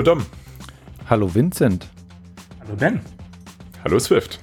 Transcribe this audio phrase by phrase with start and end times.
[0.00, 0.26] Hallo Dom.
[1.10, 1.86] Hallo Vincent.
[2.60, 3.00] Hallo Ben.
[3.84, 4.40] Hallo Swift.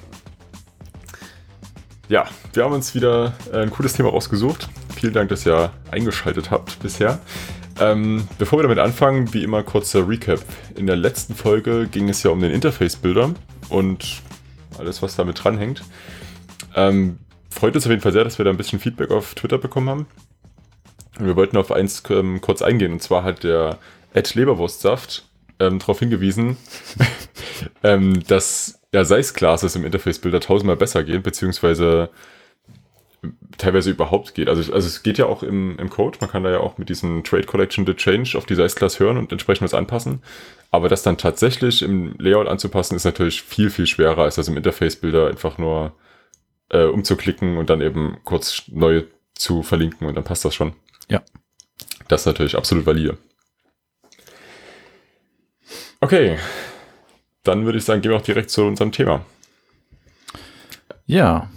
[2.09, 4.69] Ja, wir haben uns wieder äh, ein cooles Thema rausgesucht.
[4.95, 7.21] Vielen Dank, dass ihr eingeschaltet habt bisher.
[7.79, 10.41] Ähm, bevor wir damit anfangen, wie immer kurzer Recap.
[10.75, 13.33] In der letzten Folge ging es ja um den Interface-Builder
[13.69, 14.21] und
[14.77, 15.81] alles, was damit dranhängt.
[16.75, 17.17] Ähm,
[17.49, 19.89] freut uns auf jeden Fall sehr, dass wir da ein bisschen Feedback auf Twitter bekommen
[19.89, 20.05] haben.
[21.17, 22.93] Und wir wollten auf eins ähm, kurz eingehen.
[22.93, 23.79] Und zwar hat der
[24.13, 25.26] Ed Leberwurstsaft
[25.59, 26.57] ähm, darauf hingewiesen,
[27.83, 32.09] ähm, dass ja Size-Classes im Interface-Builder tausendmal besser gehen, beziehungsweise
[33.57, 34.47] teilweise überhaupt geht.
[34.47, 36.19] Also, also es geht ja auch im, im Code.
[36.21, 39.17] Man kann da ja auch mit diesem Trade Collection the Change auf die Size-Class hören
[39.17, 40.21] und entsprechend was anpassen.
[40.71, 44.57] Aber das dann tatsächlich im Layout anzupassen, ist natürlich viel, viel schwerer, als das im
[44.57, 45.93] Interface-Builder einfach nur
[46.69, 50.73] äh, umzuklicken und dann eben kurz neu zu verlinken und dann passt das schon.
[51.09, 51.21] Ja.
[52.07, 53.17] Das ist natürlich absolut valide.
[55.99, 56.37] Okay,
[57.43, 59.21] dann würde ich sagen, gehen wir auch direkt zu unserem Thema.
[61.05, 61.49] Ja.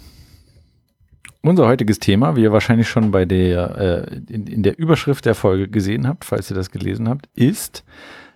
[1.43, 3.77] Unser heutiges Thema, wie ihr wahrscheinlich schon bei der,
[4.09, 7.83] äh, in, in der Überschrift der Folge gesehen habt, falls ihr das gelesen habt, ist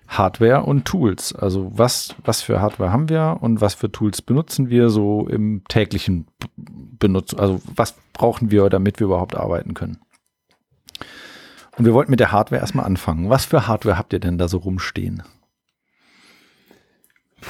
[0.07, 1.33] Hardware und Tools.
[1.33, 5.63] Also was, was für Hardware haben wir und was für Tools benutzen wir so im
[5.67, 7.39] täglichen Benutzen?
[7.39, 9.99] Also was brauchen wir, damit wir überhaupt arbeiten können?
[11.77, 13.29] Und wir wollten mit der Hardware erstmal anfangen.
[13.29, 15.23] Was für Hardware habt ihr denn da so rumstehen?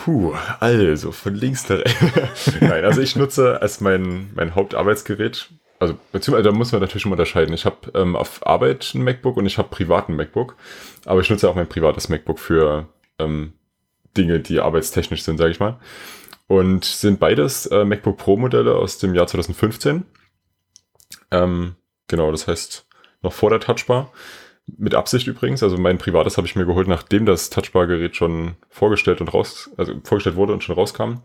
[0.04, 1.80] Puh, also von links nach
[2.62, 7.12] Nein, also ich nutze als mein, mein Hauptarbeitsgerät, also beziehungsweise da muss man natürlich schon
[7.12, 7.54] unterscheiden.
[7.54, 10.56] Ich habe ähm, auf Arbeit ein MacBook und ich habe privat ein MacBook,
[11.06, 12.88] aber ich nutze auch mein privates MacBook für
[13.20, 13.54] ähm,
[14.18, 15.80] Dinge, die arbeitstechnisch sind, sage ich mal.
[16.48, 20.06] Und sind beides äh, MacBook Pro Modelle aus dem Jahr 2015.
[21.32, 21.76] Ähm,
[22.08, 22.88] genau, das heißt
[23.22, 24.12] noch vor der Touchbar.
[24.78, 25.62] Mit Absicht übrigens.
[25.62, 29.94] Also mein privates habe ich mir geholt, nachdem das Touchbar-Gerät schon vorgestellt und raus, also
[30.04, 31.22] vorgestellt wurde und schon rauskam.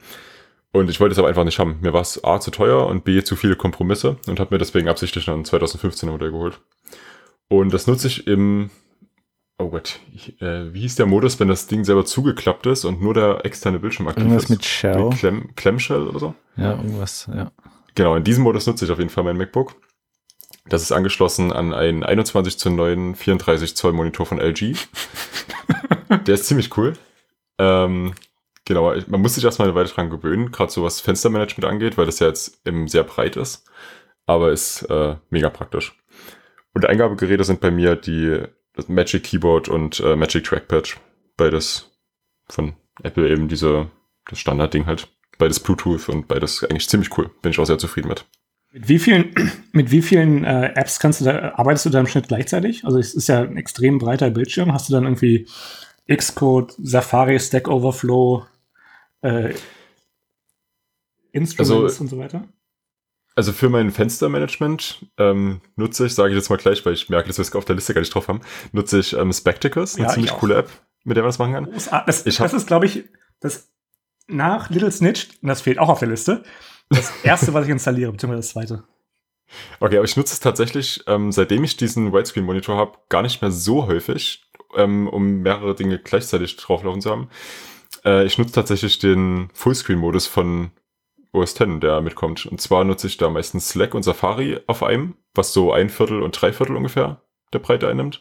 [0.73, 1.78] Und ich wollte es aber einfach nicht haben.
[1.81, 4.89] Mir war es A zu teuer und B zu viele Kompromisse und habe mir deswegen
[4.89, 6.61] absichtlich ein 2015er Modell geholt.
[7.49, 8.71] Und das nutze ich im,
[9.59, 13.03] oh Gott, ich, äh, wie hieß der Modus, wenn das Ding selber zugeklappt ist und
[13.03, 14.51] nur der externe Bildschirm aktiv irgendwas ist?
[14.51, 15.09] mit Shell.
[15.09, 16.34] Mit Clem, Clamshell oder so?
[16.57, 17.51] Ja, irgendwas, ja.
[17.97, 19.75] Genau, in diesem Modus nutze ich auf jeden Fall mein MacBook.
[20.66, 24.76] Das ist angeschlossen an einen 21 zu 9 34 Zoll Monitor von LG.
[26.26, 26.94] Der ist ziemlich cool.
[27.59, 28.15] Ähm,
[28.65, 32.06] genau, man muss sich erstmal eine Weile dran gewöhnen, gerade so was Fenstermanagement angeht, weil
[32.06, 33.65] das ja jetzt eben sehr breit ist.
[34.26, 35.97] Aber ist äh, mega praktisch.
[36.72, 38.44] Und Eingabegeräte sind bei mir die
[38.75, 40.97] das Magic Keyboard und äh, Magic Trackpad.
[41.37, 41.91] Beides
[42.48, 43.91] von Apple eben diese,
[44.28, 45.09] das Standardding halt.
[45.38, 47.31] Beides Bluetooth und beides eigentlich ziemlich cool.
[47.42, 48.27] Bin ich auch sehr zufrieden mit.
[48.72, 49.34] Mit wie vielen,
[49.72, 52.84] mit wie vielen äh, Apps kannst du da, arbeitest du da im Schnitt gleichzeitig?
[52.84, 54.72] Also es ist ja ein extrem breiter Bildschirm.
[54.72, 55.47] Hast du dann irgendwie
[56.08, 58.47] Xcode, Safari, Stack Overflow,
[59.22, 59.54] äh,
[61.32, 62.44] Instruments Also- und so weiter?
[63.36, 67.28] Also für mein Fenstermanagement ähm, nutze ich, sage ich jetzt mal gleich, weil ich merke,
[67.28, 68.41] dass wir es auf der Liste gar nicht drauf haben,
[68.72, 70.69] nutze ich ähm, Spectacles, eine Ja, ich ziemlich coole App,
[71.04, 71.66] mit der man das machen kann.
[71.66, 73.04] Großart- Das, Ich hab- das ist, glaube ich,
[73.38, 73.70] das
[74.26, 76.42] nach Little Snitch, und das fehlt auch auf der Liste,
[76.91, 78.84] das erste, was ich installiere, beziehungsweise das zweite.
[79.81, 83.51] Okay, aber ich nutze es tatsächlich, ähm, seitdem ich diesen Widescreen-Monitor habe, gar nicht mehr
[83.51, 84.45] so häufig,
[84.77, 87.31] ähm, um mehrere Dinge gleichzeitig drauflaufen zu haben.
[88.05, 90.71] Äh, ich nutze tatsächlich den Fullscreen-Modus von
[91.33, 92.47] OS X, der mitkommt.
[92.47, 96.22] Und zwar nutze ich da meistens Slack und Safari auf einem, was so ein Viertel
[96.22, 97.22] und drei Viertel ungefähr
[97.53, 98.21] der Breite einnimmt.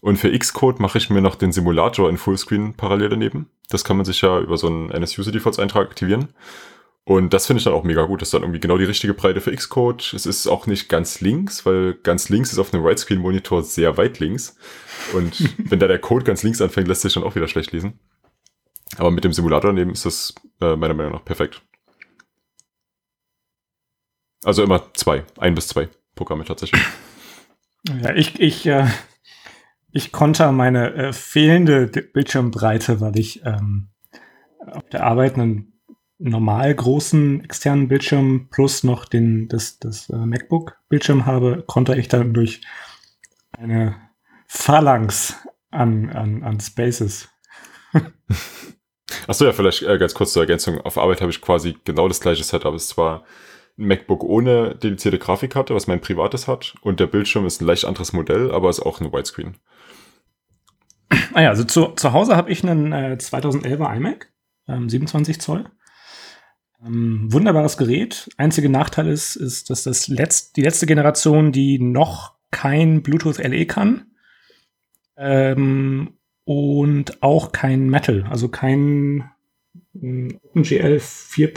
[0.00, 3.50] Und für Xcode mache ich mir noch den Simulator in Fullscreen parallel daneben.
[3.68, 6.28] Das kann man sich ja über so einen NS-User-Defaults-Eintrag aktivieren.
[7.08, 8.20] Und das finde ich dann auch mega gut.
[8.20, 10.12] Das ist dann irgendwie genau die richtige Breite für Xcode.
[10.12, 14.18] Es ist auch nicht ganz links, weil ganz links ist auf einem Widescreen-Monitor sehr weit
[14.18, 14.58] links.
[15.14, 17.98] Und wenn da der Code ganz links anfängt, lässt sich dann auch wieder schlecht lesen.
[18.98, 21.62] Aber mit dem Simulator daneben ist das äh, meiner Meinung nach perfekt.
[24.44, 26.82] Also immer zwei, ein bis zwei Programme tatsächlich.
[28.02, 28.86] Ja, ich, ich, äh,
[29.92, 33.90] ich konnte meine äh, fehlende Bildschirmbreite, weil ich ähm,
[34.66, 35.77] auf der Arbeit einen
[36.18, 42.34] normal großen externen Bildschirm plus noch den, das, das äh, MacBook-Bildschirm habe, konnte ich dann
[42.34, 42.60] durch
[43.52, 43.96] eine
[44.46, 45.36] Phalanx
[45.70, 47.28] an, an, an Spaces.
[49.26, 50.80] Achso, ja, vielleicht äh, ganz kurz zur Ergänzung.
[50.80, 52.74] Auf Arbeit habe ich quasi genau das gleiche Setup.
[52.74, 53.24] Es ist zwar
[53.78, 57.84] ein MacBook ohne dedizierte Grafikkarte, was mein privates hat, und der Bildschirm ist ein leicht
[57.84, 59.56] anderes Modell, aber ist auch ein Widescreen.
[61.32, 64.32] Ah ja, also zu, zu Hause habe ich einen äh, 2011er iMac,
[64.66, 65.70] ähm, 27 Zoll.
[66.84, 68.28] Ähm, wunderbares Gerät.
[68.36, 73.66] Einziger Nachteil ist, ist, dass das letzt, die letzte Generation, die noch kein Bluetooth LE
[73.66, 74.06] kann.
[75.16, 76.14] Ähm,
[76.44, 79.30] und auch kein Metal, also kein
[79.94, 81.52] OpenGL 4.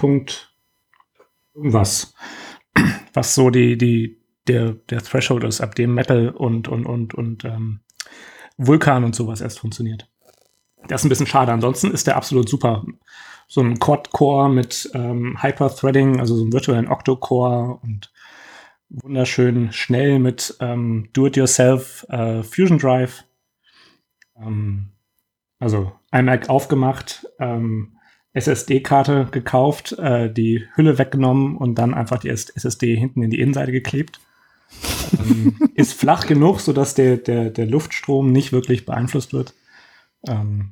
[1.53, 2.13] irgendwas,
[3.13, 7.45] was so die, die, der, der Threshold ist, ab dem Metal und, und, und, und
[7.45, 7.81] ähm,
[8.57, 10.09] Vulkan und sowas erst funktioniert.
[10.87, 11.51] Das ist ein bisschen schade.
[11.51, 12.85] Ansonsten ist der absolut super.
[13.51, 18.13] So ein Quad-Core mit ähm, Hyper-Threading, also so einem virtuellen Octo-Core und
[18.87, 23.25] wunderschön schnell mit ähm, Do-it-yourself äh, Fusion Drive.
[24.37, 24.93] Ähm,
[25.59, 27.97] also iMac aufgemacht, ähm,
[28.31, 33.73] SSD-Karte gekauft, äh, die Hülle weggenommen und dann einfach die SSD hinten in die Innenseite
[33.73, 34.21] geklebt.
[35.19, 39.55] ähm, ist flach genug, sodass der, der, der Luftstrom nicht wirklich beeinflusst wird.
[40.25, 40.71] Ähm,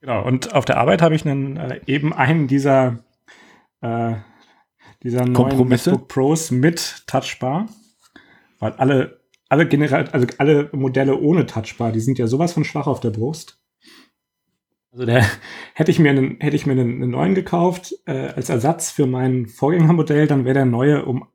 [0.00, 3.04] genau, und auf der Arbeit habe ich einen, äh, eben einen dieser,
[3.80, 4.14] äh,
[5.02, 7.68] dieser neuen MacBook Pros mit Touchbar,
[8.58, 12.86] weil alle, alle generell, also alle Modelle ohne Touchbar, die sind ja sowas von schwach
[12.86, 13.60] auf der Brust.
[14.90, 15.24] Also der
[15.74, 19.06] hätte ich mir einen, hätte ich mir einen, einen neuen gekauft äh, als Ersatz für
[19.06, 21.26] mein Vorgängermodell, dann wäre der neue um,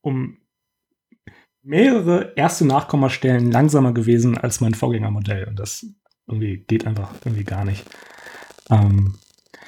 [0.00, 0.38] um
[1.62, 5.48] mehrere erste Nachkommastellen langsamer gewesen als mein Vorgängermodell.
[5.48, 5.86] Und das
[6.28, 7.84] irgendwie geht einfach irgendwie gar nicht.
[8.70, 9.18] Ähm,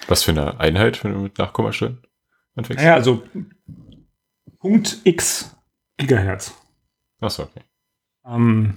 [0.07, 1.99] Was für eine Einheit, wenn du mit Nachkommastellen
[2.55, 2.85] anfängst?
[2.85, 3.23] Ja, also
[4.59, 5.57] Punkt X
[5.97, 6.55] Gigahertz.
[7.21, 7.62] Achso, okay.
[8.27, 8.75] Ähm,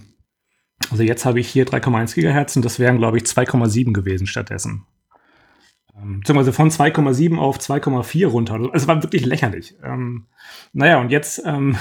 [0.92, 4.86] also jetzt habe ich hier 3,1 Gigahertz und das wären, glaube ich, 2,7 gewesen stattdessen.
[5.96, 8.56] Ähm, beziehungsweise von 2,7 auf 2,4 runter.
[8.56, 9.76] Also es war wirklich lächerlich.
[9.84, 10.28] Ähm,
[10.72, 11.78] naja, und jetzt, ähm,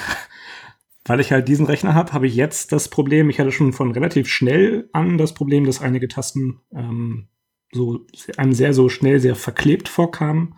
[1.04, 3.90] weil ich halt diesen Rechner habe, habe ich jetzt das Problem, ich hatte schon von
[3.93, 7.28] relativ schnell an das Problem, dass einige Tasten ähm,
[7.72, 8.06] so
[8.37, 10.54] einem sehr, so schnell sehr verklebt vorkamen.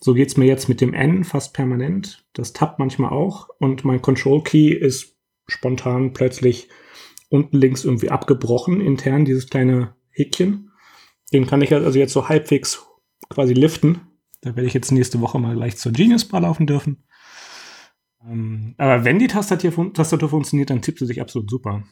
[0.00, 2.26] So geht's mir jetzt mit dem N fast permanent.
[2.32, 3.48] Das Tab manchmal auch.
[3.58, 5.16] Und mein Control Key ist
[5.46, 6.68] spontan plötzlich
[7.28, 10.70] unten links irgendwie abgebrochen, intern, dieses kleine Häkchen.
[11.32, 12.86] Den kann ich also jetzt so halbwegs
[13.28, 14.00] quasi liften.
[14.42, 17.05] Da werde ich jetzt nächste Woche mal gleich zur Genius Bar laufen dürfen.
[18.28, 21.82] Ähm, aber wenn die Tastatur, Tastatur funktioniert, dann tippt sie sich absolut super.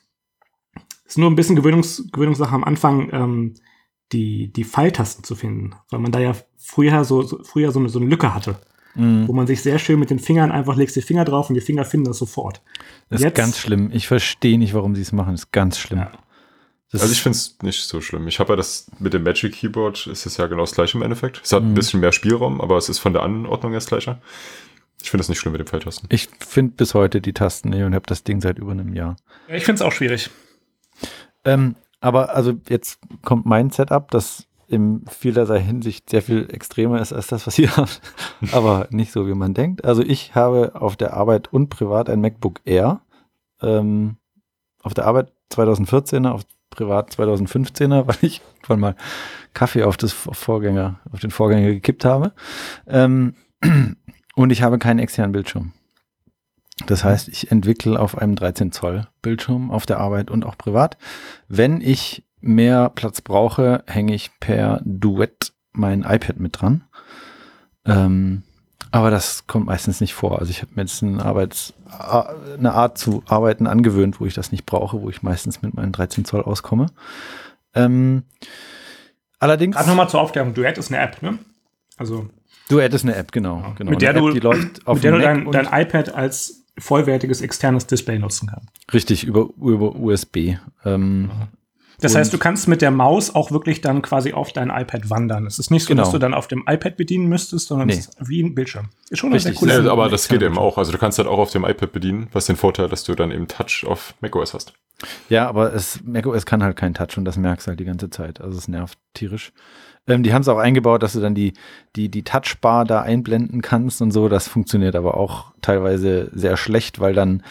[1.07, 3.55] Ist nur ein bisschen Gewöhnungs Gewöhnungssache am Anfang, ähm,
[4.13, 7.89] die, die Pfeiltasten zu finden, weil man da ja früher so, so früher so eine,
[7.89, 8.59] so eine Lücke hatte
[8.95, 9.29] mhm.
[9.29, 11.61] wo man sich sehr schön mit den Fingern einfach legst die Finger drauf und die
[11.61, 12.63] Finger finden das sofort.
[13.11, 13.91] Das Jetzt, ist ganz schlimm.
[13.93, 15.33] Ich verstehe nicht, warum sie es machen.
[15.33, 16.01] Das ist ganz schlimm.
[16.01, 16.13] Ja.
[16.93, 18.29] also ich finde es nicht so schlimm.
[18.29, 21.03] Ich habe ja das mit dem Magic Keyboard, ist es ja genau das gleiche im
[21.03, 21.41] Endeffekt.
[21.45, 21.71] Es hat mhm.
[21.71, 24.21] ein bisschen mehr Spielraum, aber es ist von der Anordnung erst gleicher.
[25.03, 26.09] Ich finde es nicht schlimm mit den Pfeiltasten.
[26.11, 29.17] Ich finde bis heute die Tasten nicht und habe das Ding seit über einem Jahr.
[29.49, 30.31] Ja, ich finde es auch schwierig.
[31.45, 37.13] Ähm, aber also jetzt kommt mein Setup, das in vielerlei Hinsicht sehr viel extremer ist
[37.13, 38.01] als das, was ihr habt,
[38.53, 39.85] aber nicht so, wie man denkt.
[39.85, 43.01] Also ich habe auf der Arbeit und privat ein MacBook Air.
[43.63, 44.17] Ähm,
[44.83, 48.97] auf der Arbeit 2014er, auf privat 2015er, weil ich irgendwann mal
[49.55, 52.33] Kaffee auf das Vorgänger, auf den Vorgänger gekippt habe.
[52.87, 53.35] Ähm,
[54.35, 55.73] und ich habe keinen externen Bildschirm.
[56.87, 60.97] Das heißt, ich entwickle auf einem 13 Zoll Bildschirm auf der Arbeit und auch privat.
[61.49, 66.85] Wenn ich mehr Platz brauche, hänge ich per Duett mein iPad mit dran.
[67.85, 68.43] Ähm,
[68.91, 70.39] aber das kommt meistens nicht vor.
[70.39, 71.75] Also ich habe mir jetzt eine, Arbeits,
[72.57, 75.93] eine Art zu arbeiten angewöhnt, wo ich das nicht brauche, wo ich meistens mit meinen
[75.93, 76.87] 13 Zoll auskomme.
[77.75, 78.23] Ähm,
[79.39, 79.75] allerdings.
[79.75, 80.55] Gerade nochmal zur Aufklärung.
[80.55, 81.39] Duett ist eine App, ne?
[81.97, 82.29] Also.
[82.69, 83.75] Duett ist eine App, genau.
[83.77, 83.91] genau.
[83.91, 87.41] Mit der App, du, die läuft auf mit der du dein, dein iPad als vollwertiges
[87.41, 88.69] externes Display nutzen kannst.
[88.93, 90.57] Richtig, über, über USB.
[90.85, 91.31] Ähm,
[92.01, 95.47] das heißt, du kannst mit der Maus auch wirklich dann quasi auf dein iPad wandern.
[95.47, 96.03] Es ist nicht so, genau.
[96.03, 97.95] dass du dann auf dem iPad bedienen müsstest, sondern nee.
[97.95, 98.91] es ist wie ein Bildschirm.
[99.11, 99.51] Ist schon Richtig.
[99.51, 100.77] eine sehr coole ja, Aber das geht eben auch.
[100.77, 103.31] Also du kannst halt auch auf dem iPad bedienen, was den Vorteil, dass du dann
[103.31, 104.75] eben Touch auf macOS hast.
[105.29, 108.11] Ja, aber es, macOS kann halt keinen Touch und das merkst du halt die ganze
[108.11, 108.41] Zeit.
[108.41, 109.53] Also es nervt tierisch.
[110.07, 111.55] Ähm, die haben es auch eingebaut, dass du dann die,
[111.97, 114.29] die, die Touchbar da einblenden kannst und so.
[114.29, 117.43] Das funktioniert aber auch teilweise sehr schlecht, weil dann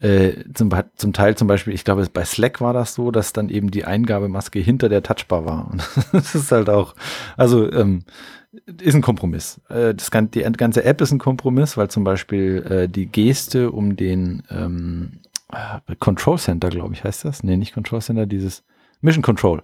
[0.00, 3.48] äh, zum, zum Teil zum Beispiel, ich glaube, bei Slack war das so, dass dann
[3.48, 5.70] eben die Eingabemaske hinter der Touchbar war.
[5.70, 6.94] Und das ist halt auch,
[7.36, 8.04] also ähm,
[8.80, 9.60] ist ein Kompromiss.
[9.68, 13.96] Äh, das, die ganze App ist ein Kompromiss, weil zum Beispiel äh, die Geste um
[13.96, 15.20] den ähm,
[15.52, 17.42] äh, Control Center, glaube ich, heißt das.
[17.44, 18.64] Nee, nicht Control Center, dieses
[19.02, 19.62] Mission Control.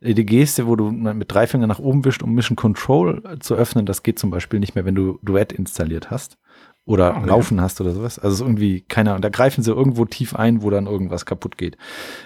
[0.00, 3.54] Äh, die Geste, wo du mit drei Fingern nach oben wischst, um Mission Control zu
[3.54, 6.36] öffnen, das geht zum Beispiel nicht mehr, wenn du Duett installiert hast
[6.84, 8.18] oder oh, laufen hast oder sowas.
[8.18, 9.14] Also ist irgendwie keiner.
[9.14, 11.76] Und da greifen sie irgendwo tief ein, wo dann irgendwas kaputt geht.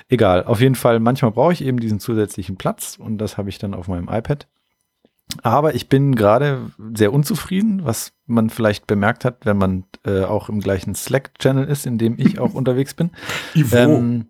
[0.08, 0.44] Egal.
[0.44, 3.74] Auf jeden Fall, manchmal brauche ich eben diesen zusätzlichen Platz und das habe ich dann
[3.74, 4.48] auf meinem iPad.
[5.42, 10.48] Aber ich bin gerade sehr unzufrieden, was man vielleicht bemerkt hat, wenn man äh, auch
[10.48, 13.10] im gleichen Slack-Channel ist, in dem ich auch unterwegs bin.
[13.72, 14.26] Ähm,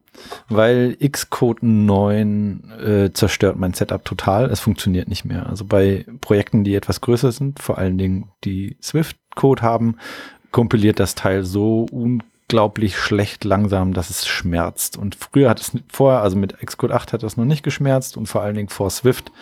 [0.49, 4.51] weil Xcode 9 äh, zerstört mein Setup total.
[4.51, 5.49] Es funktioniert nicht mehr.
[5.49, 9.97] Also bei Projekten, die etwas größer sind, vor allen Dingen die Swift-Code haben,
[10.53, 14.97] kompiliert das Teil so unglaublich schlecht langsam, dass es schmerzt.
[14.97, 18.27] Und früher hat es vorher, also mit Xcode 8 hat das noch nicht geschmerzt und
[18.27, 19.33] vor allen Dingen vor Swift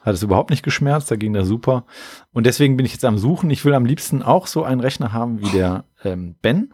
[0.00, 1.84] hat es überhaupt nicht geschmerzt, da ging das super.
[2.32, 3.50] Und deswegen bin ich jetzt am Suchen.
[3.50, 6.72] Ich will am liebsten auch so einen Rechner haben wie der ähm, Ben,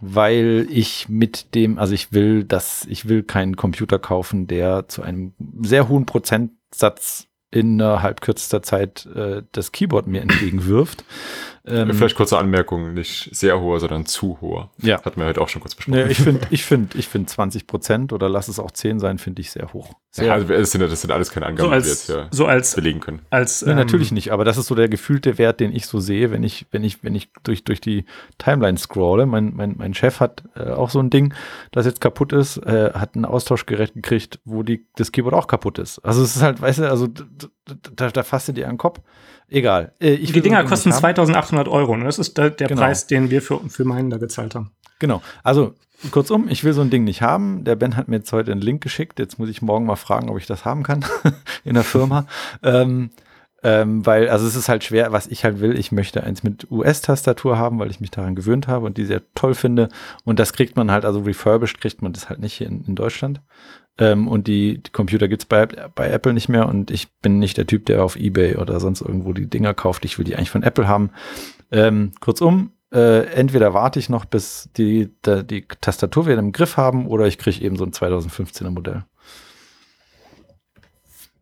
[0.00, 5.02] weil ich mit dem, also ich will, dass ich will keinen Computer kaufen, der zu
[5.02, 11.04] einem sehr hohen Prozentsatz innerhalb kürzester Zeit äh, das Keyboard mir entgegenwirft.
[11.66, 14.70] Ähm, Vielleicht kurze Anmerkung, nicht sehr hoher, sondern zu hoher.
[14.78, 15.02] Ja.
[15.04, 16.04] Hatten wir heute auch schon kurz besprochen.
[16.04, 19.18] Nee, ich finde, ich finde, ich finde 20 Prozent oder lass es auch 10 sein,
[19.18, 19.92] finde ich sehr hoch.
[20.10, 22.06] Sehr ja, also das, sind, das sind alles keine Angaben, so als, die wir jetzt
[22.06, 23.20] hier so als, belegen können.
[23.30, 26.30] Als, nee, natürlich nicht, aber das ist so der gefühlte Wert, den ich so sehe,
[26.30, 28.06] wenn ich, wenn ich, wenn ich durch, durch die
[28.38, 29.26] Timeline scrolle.
[29.26, 31.34] Mein, mein, mein Chef hat äh, auch so ein Ding,
[31.72, 35.78] das jetzt kaputt ist, äh, hat ein Austauschgerät gekriegt, wo die, das Keyboard auch kaputt
[35.78, 35.98] ist.
[36.00, 37.06] Also es ist halt, weißt du, also
[37.96, 39.00] da, da fasst du dir an den Kopf.
[39.48, 39.92] Egal.
[39.98, 41.96] Äh, die Dinger kosten 2800 Euro.
[41.96, 42.04] Ne?
[42.04, 42.82] Das ist der, der genau.
[42.82, 44.70] Preis, den wir für, für meinen da gezahlt haben.
[45.00, 45.22] Genau.
[45.42, 45.74] Also
[46.10, 47.64] kurzum, ich will so ein Ding nicht haben.
[47.64, 49.18] Der Ben hat mir jetzt heute einen Link geschickt.
[49.18, 51.04] Jetzt muss ich morgen mal fragen, ob ich das haben kann
[51.64, 52.26] in der Firma.
[52.62, 53.10] ähm,
[53.62, 55.78] ähm, weil, also es ist halt schwer, was ich halt will.
[55.78, 59.22] Ich möchte eins mit US-Tastatur haben, weil ich mich daran gewöhnt habe und die sehr
[59.34, 59.88] toll finde.
[60.24, 62.94] Und das kriegt man halt, also refurbished kriegt man das halt nicht hier in, in
[62.94, 63.42] Deutschland.
[64.00, 67.58] Ähm, und die, die Computer gibt's bei, bei Apple nicht mehr und ich bin nicht
[67.58, 70.06] der Typ, der auf Ebay oder sonst irgendwo die Dinger kauft.
[70.06, 71.10] Ich will die eigentlich von Apple haben.
[71.70, 76.78] Ähm, kurzum, äh, entweder warte ich noch, bis die, die, die Tastatur wieder im Griff
[76.78, 79.04] haben oder ich kriege eben so ein 2015er Modell.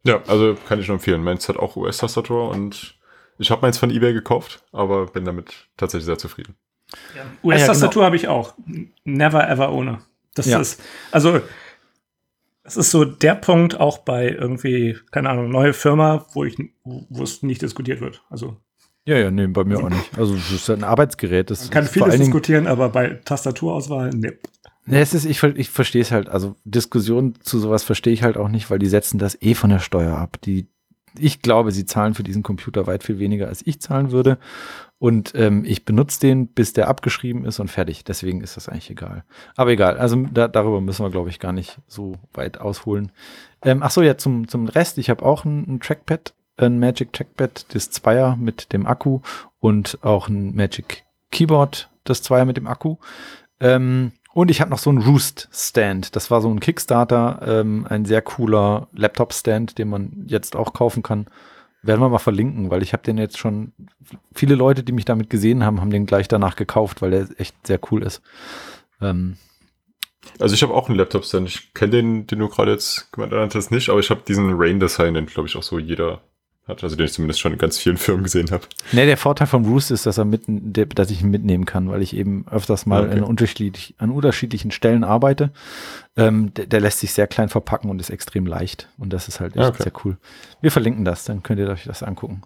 [0.03, 1.23] Ja, also kann ich nur empfehlen.
[1.23, 2.99] Meins hat auch US-Tastatur und
[3.39, 6.57] ich habe meins von eBay gekauft, aber bin damit tatsächlich sehr zufrieden.
[7.15, 7.23] Ja.
[7.45, 8.17] US-Tastatur ah, ja, genau.
[8.17, 8.55] habe ich auch.
[9.05, 10.01] Never ever ohne.
[10.35, 10.59] Das ja.
[10.59, 11.41] ist, also
[12.69, 17.23] das ist so der Punkt auch bei irgendwie, keine Ahnung, neue Firma, wo ich, wo
[17.23, 18.23] es nicht diskutiert wird.
[18.29, 18.59] Also.
[19.07, 20.19] Ja, ja, nee, bei mir auch nicht.
[20.19, 21.51] Also, es ist ein Arbeitsgerät.
[21.51, 24.33] Das Man kann vieles diskutieren, aber bei Tastaturauswahl, nee.
[24.85, 26.29] Nee, es ist, ich, ich verstehe es halt.
[26.29, 29.71] Also, Diskussionen zu sowas verstehe ich halt auch nicht, weil die setzen das eh von
[29.71, 30.37] der Steuer ab.
[30.43, 30.67] Die,
[31.19, 34.37] ich glaube, sie zahlen für diesen Computer weit viel weniger, als ich zahlen würde.
[34.99, 38.05] Und ähm, ich benutze den, bis der abgeschrieben ist und fertig.
[38.05, 39.25] Deswegen ist das eigentlich egal.
[39.55, 43.13] Aber egal, also da, darüber müssen wir, glaube ich, gar nicht so weit ausholen.
[43.63, 44.99] Ähm, ach so, ja, zum, zum Rest.
[44.99, 49.21] Ich habe auch ein, ein, Trackpad, ein Magic Trackpad, das Zweier mit dem Akku
[49.61, 52.97] und auch ein Magic Keyboard, das Zweier mit dem Akku.
[53.61, 56.17] Ähm, und ich habe noch so einen Roost-Stand.
[56.17, 61.03] Das war so ein Kickstarter, ähm, ein sehr cooler Laptop-Stand, den man jetzt auch kaufen
[61.03, 61.27] kann.
[61.89, 63.73] Werden wir mal verlinken, weil ich habe den jetzt schon,
[64.35, 67.67] viele Leute, die mich damit gesehen haben, haben den gleich danach gekauft, weil der echt
[67.67, 68.21] sehr cool ist.
[69.01, 69.39] Ähm,
[70.39, 71.49] also ich habe auch einen Laptop-Stand.
[71.49, 75.15] Ich kenne den, den du gerade jetzt gemeint hast, nicht, aber ich habe diesen Rain-Design,
[75.15, 76.21] den glaube ich auch so jeder
[76.69, 78.65] hat, also den ich zumindest schon in ganz vielen Firmen gesehen habe.
[78.93, 82.03] Nee, der Vorteil vom Roost ist, dass er mit, dass ich ihn mitnehmen kann, weil
[82.03, 83.19] ich eben öfters mal okay.
[83.19, 85.51] in unterschiedlich, an unterschiedlichen Stellen arbeite.
[86.17, 88.89] Ähm, der, der, lässt sich sehr klein verpacken und ist extrem leicht.
[88.99, 89.83] Und das ist halt echt okay.
[89.85, 90.17] sehr cool.
[90.61, 92.43] Wir verlinken das, dann könnt ihr euch das angucken.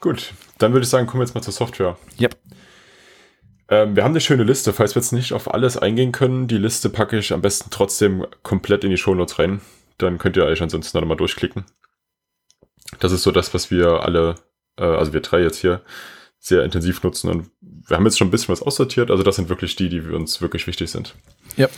[0.00, 1.96] Gut, dann würde ich sagen, kommen wir jetzt mal zur Software.
[2.20, 2.36] Yep.
[3.68, 6.48] Ähm, wir haben eine schöne Liste, falls wir jetzt nicht auf alles eingehen können.
[6.48, 9.60] Die Liste packe ich am besten trotzdem komplett in die Shownotes rein.
[9.98, 11.64] Dann könnt ihr euch ansonsten nochmal durchklicken.
[12.98, 14.34] Das ist so das, was wir alle,
[14.76, 15.82] äh, also wir drei jetzt hier,
[16.40, 17.30] sehr intensiv nutzen.
[17.30, 19.10] Und wir haben jetzt schon ein bisschen was aussortiert.
[19.10, 21.14] Also das sind wirklich die, die für uns wirklich wichtig sind.
[21.56, 21.68] Ja.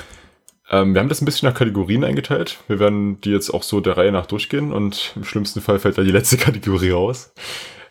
[0.70, 2.58] Ähm, wir haben das ein bisschen nach Kategorien eingeteilt.
[2.68, 5.98] Wir werden die jetzt auch so der Reihe nach durchgehen und im schlimmsten Fall fällt
[5.98, 7.34] da die letzte Kategorie raus.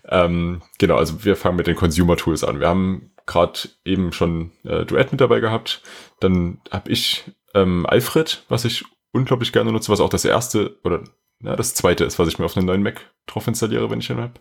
[0.08, 2.60] Ähm, genau, also wir fangen mit den Consumer Tools an.
[2.60, 5.82] Wir haben gerade eben schon äh, Duett mit dabei gehabt.
[6.22, 11.04] Dann habe ich ähm, Alfred, was ich unglaublich gerne nutze, was auch das erste oder
[11.43, 14.10] ja, das zweite ist, was ich mir auf einem neuen Mac drauf installiere, wenn ich
[14.12, 14.39] einen habe.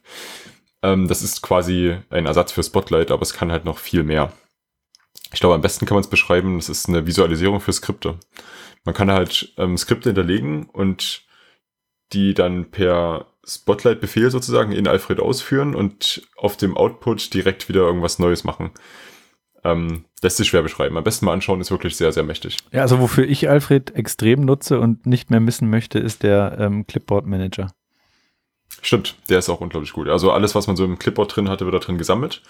[0.82, 4.32] Ähm, das ist quasi ein Ersatz für Spotlight, aber es kann halt noch viel mehr.
[5.32, 8.18] Ich glaube, am besten kann man es beschreiben, das ist eine Visualisierung für Skripte.
[8.84, 11.24] Man kann halt ähm, Skripte hinterlegen und
[12.12, 18.18] die dann per Spotlight-Befehl sozusagen in Alfred ausführen und auf dem Output direkt wieder irgendwas
[18.18, 18.70] Neues machen.
[19.62, 20.96] Ähm, lässt sich schwer beschreiben.
[20.96, 22.58] Am besten mal anschauen, ist wirklich sehr, sehr mächtig.
[22.72, 26.86] Ja, also wofür ich Alfred extrem nutze und nicht mehr missen möchte, ist der ähm,
[26.86, 27.72] Clipboard Manager.
[28.82, 30.08] Stimmt, der ist auch unglaublich gut.
[30.08, 32.42] Also alles, was man so im Clipboard drin hatte, wird da drin gesammelt.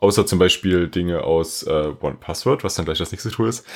[0.00, 3.66] Außer zum Beispiel Dinge aus äh, OnePassword, was dann gleich das nächste Tool ist.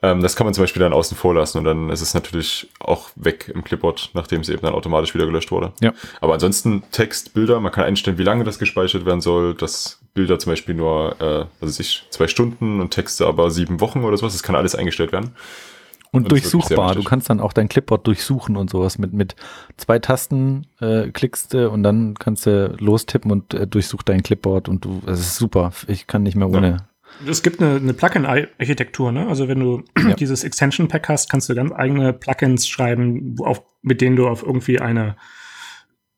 [0.00, 2.68] Ähm, das kann man zum Beispiel dann außen vor lassen und dann ist es natürlich
[2.78, 5.72] auch weg im Clipboard, nachdem es eben dann automatisch wieder gelöscht wurde.
[5.80, 5.92] Ja.
[6.20, 10.38] Aber ansonsten Text, Bilder, man kann einstellen, wie lange das gespeichert werden soll, dass Bilder
[10.38, 14.16] zum Beispiel nur, äh, was weiß ich, zwei Stunden und Texte aber sieben Wochen oder
[14.16, 14.32] sowas.
[14.32, 15.32] Das kann alles eingestellt werden.
[16.14, 16.94] Und, Und durchsuchbar.
[16.94, 18.98] Du kannst dann auch dein Clipboard durchsuchen und sowas.
[18.98, 19.34] Mit, mit
[19.78, 24.68] zwei Tasten äh, klickst du und dann kannst du lostippen und äh, durchsucht dein Clipboard
[24.68, 25.72] und du, das ist super.
[25.86, 26.84] Ich kann nicht mehr ohne.
[27.26, 29.26] Es gibt eine, eine Plugin-Architektur, ne?
[29.26, 30.14] Also wenn du Ja.
[30.18, 34.42] dieses Extension-Pack hast, kannst du ganz eigene Plugins schreiben, wo auf, mit denen du auf
[34.42, 35.16] irgendwie eine,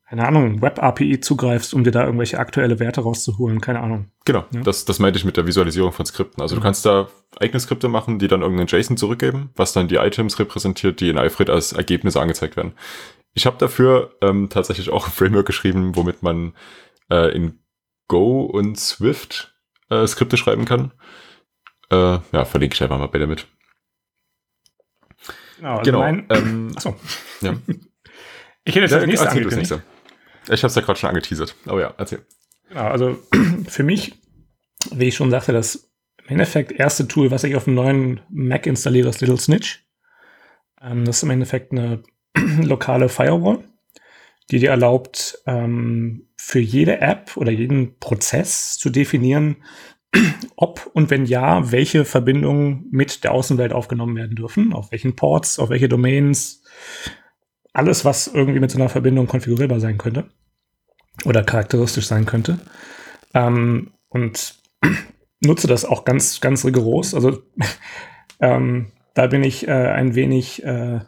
[0.06, 3.60] keine Ahnung, Web-API zugreifst, um dir da irgendwelche aktuelle Werte rauszuholen.
[3.60, 4.10] Keine Ahnung.
[4.24, 4.60] Genau, Ja.
[4.60, 6.42] das, das meinte ich mit der Visualisierung von Skripten.
[6.42, 7.08] Also du kannst da
[7.40, 11.18] eigene Skripte machen, die dann irgendeinen JSON zurückgeben, was dann die Items repräsentiert, die in
[11.18, 12.74] Alfred als Ergebnisse angezeigt werden.
[13.32, 16.54] Ich habe dafür ähm, tatsächlich auch ein Framework geschrieben, womit man
[17.10, 17.58] äh, in
[18.06, 19.54] Go und Swift
[19.90, 20.92] äh, Skripte schreiben kann.
[21.90, 23.46] Äh, ja, verlinke ich einfach mal beide mit.
[25.58, 25.70] Genau.
[25.78, 25.98] Also genau.
[26.00, 26.94] Mein, ähm, achso.
[27.40, 27.54] ja.
[28.66, 29.74] Ich hätte jetzt Ja, das nächste angekündigt.
[30.48, 31.54] Ich habe es ja gerade schon angeteasert.
[31.66, 32.20] Aber ja, erzähl.
[32.68, 33.18] Genau, also
[33.68, 34.14] für mich,
[34.92, 35.90] wie ich schon sagte, das
[36.24, 39.86] im Endeffekt erste Tool, was ich auf dem neuen Mac installiere, ist Little Snitch.
[40.80, 42.02] Ähm, das ist im Endeffekt eine
[42.62, 43.64] lokale Firewall,
[44.50, 49.56] die dir erlaubt, ähm, für jede App oder jeden Prozess zu definieren,
[50.56, 55.58] ob und wenn ja, welche Verbindungen mit der Außenwelt aufgenommen werden dürfen, auf welchen Ports,
[55.58, 56.62] auf welche Domains,
[57.74, 60.24] alles, was irgendwie mit so einer Verbindung konfigurierbar sein könnte
[61.26, 62.58] oder charakteristisch sein könnte.
[63.34, 64.54] Ähm, und
[65.44, 67.14] nutze das auch ganz, ganz rigoros.
[67.14, 67.42] Also
[68.40, 71.00] ähm, da bin ich äh, ein wenig äh,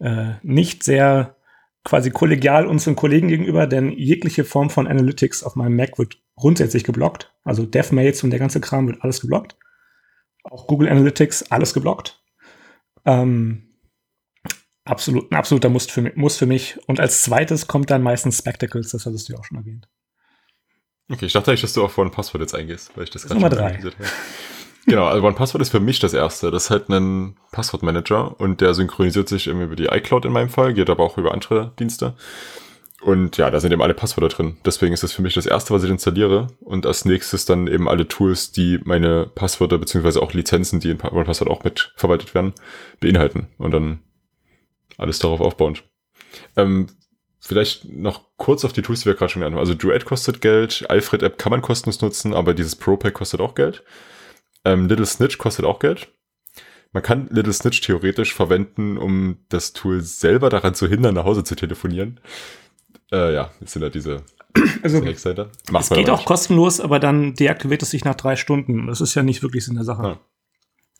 [0.00, 1.36] äh, nicht sehr
[1.84, 6.84] quasi kollegial unseren Kollegen gegenüber, denn jegliche Form von Analytics auf meinem Mac wird grundsätzlich
[6.84, 7.32] geblockt.
[7.44, 9.56] Also DevMates und der ganze Kram wird alles geblockt.
[10.44, 12.22] Auch Google Analytics, alles geblockt.
[13.04, 13.69] Ähm,
[14.84, 16.78] absolut, ein absoluter Muss für, mi- Muss für mich.
[16.86, 19.88] Und als zweites kommt dann meistens Spectacles, das hattest du ja auch schon erwähnt.
[21.10, 23.56] Okay, ich dachte eigentlich, dass du auf OnePassword jetzt eingehst, weil ich das Das gerade
[23.56, 23.92] Nummer drei.
[24.86, 26.50] Genau, also OnePassword ist für mich das erste.
[26.50, 30.48] Das ist halt ein Passwortmanager und der synchronisiert sich eben über die iCloud in meinem
[30.48, 32.16] Fall, geht aber auch über andere Dienste.
[33.02, 34.58] Und ja, da sind eben alle Passwörter drin.
[34.64, 36.48] Deswegen ist das für mich das erste, was ich installiere.
[36.60, 40.98] Und als nächstes dann eben alle Tools, die meine Passwörter beziehungsweise auch Lizenzen, die in
[40.98, 42.52] Pa- OnePassword auch mit verwaltet werden,
[43.00, 43.48] beinhalten.
[43.56, 44.00] Und dann
[45.00, 45.84] alles darauf aufbauend.
[46.56, 46.88] Ähm,
[47.40, 49.60] vielleicht noch kurz auf die Tools, die wir gerade schon genannt haben.
[49.60, 53.40] Also Duet kostet Geld, Alfred App kann man kostenlos nutzen, aber dieses Pro Pack kostet
[53.40, 53.82] auch Geld.
[54.64, 56.12] Ähm, Little Snitch kostet auch Geld.
[56.92, 61.44] Man kann Little Snitch theoretisch verwenden, um das Tool selber daran zu hindern, nach Hause
[61.44, 62.20] zu telefonieren.
[63.12, 64.24] Äh, ja, das sind halt diese,
[64.82, 65.00] Also.
[65.70, 68.86] Macht es geht auch kostenlos, aber dann deaktiviert es sich nach drei Stunden.
[68.86, 70.02] Das ist ja nicht wirklich Sinn der Sache.
[70.02, 70.20] Nicht.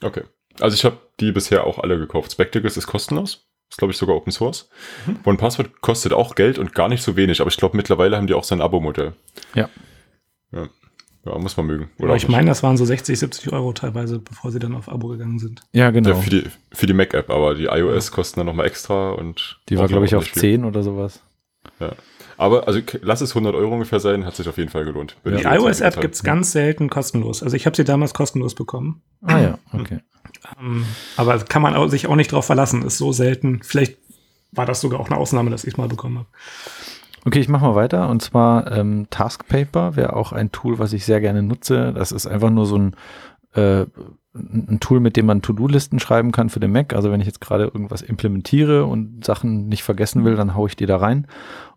[0.03, 0.23] Okay.
[0.59, 2.33] Also ich habe die bisher auch alle gekauft.
[2.33, 3.50] Spectacles ist kostenlos.
[3.71, 4.69] Ist, glaube ich, sogar Open Source.
[5.07, 5.19] Mhm.
[5.25, 8.35] OnePassword kostet auch Geld und gar nicht so wenig, aber ich glaube, mittlerweile haben die
[8.35, 9.13] auch so ein Abo-Modell.
[9.55, 9.69] Ja.
[10.53, 10.69] Ja.
[11.25, 11.91] Ja, muss man mögen.
[11.99, 14.89] Aber auch ich meine, das waren so 60, 70 Euro teilweise, bevor sie dann auf
[14.89, 15.61] Abo gegangen sind.
[15.73, 16.11] Ja, genau.
[16.11, 19.61] Ja, für die, für die Mac-App, aber die iOS kosten dann nochmal extra und.
[19.69, 20.55] die war, glaube ich, auch auf nicht viel.
[20.55, 21.23] 10 oder sowas.
[21.79, 21.93] Ja.
[22.39, 25.17] Aber, also, lass es 100 Euro ungefähr sein, hat sich auf jeden Fall gelohnt.
[25.27, 26.01] Die iOS-App angetan.
[26.01, 27.43] gibt's ganz selten kostenlos.
[27.43, 29.03] Also ich habe sie damals kostenlos bekommen.
[29.21, 30.01] Ah ja, okay.
[30.61, 30.85] Ähm,
[31.17, 32.83] aber kann man auch, sich auch nicht drauf verlassen.
[32.83, 33.61] Ist so selten.
[33.63, 33.99] Vielleicht
[34.53, 36.29] war das sogar auch eine Ausnahme, dass ich mal bekommen habe.
[37.25, 38.09] Okay, ich mache mal weiter.
[38.09, 41.93] Und zwar ähm, Taskpaper wäre auch ein Tool, was ich sehr gerne nutze.
[41.93, 42.97] Das ist einfach nur so ein,
[43.53, 43.85] äh,
[44.35, 46.95] ein Tool, mit dem man To-Do-Listen schreiben kann für den Mac.
[46.95, 50.77] Also wenn ich jetzt gerade irgendwas implementiere und Sachen nicht vergessen will, dann haue ich
[50.77, 51.27] die da rein.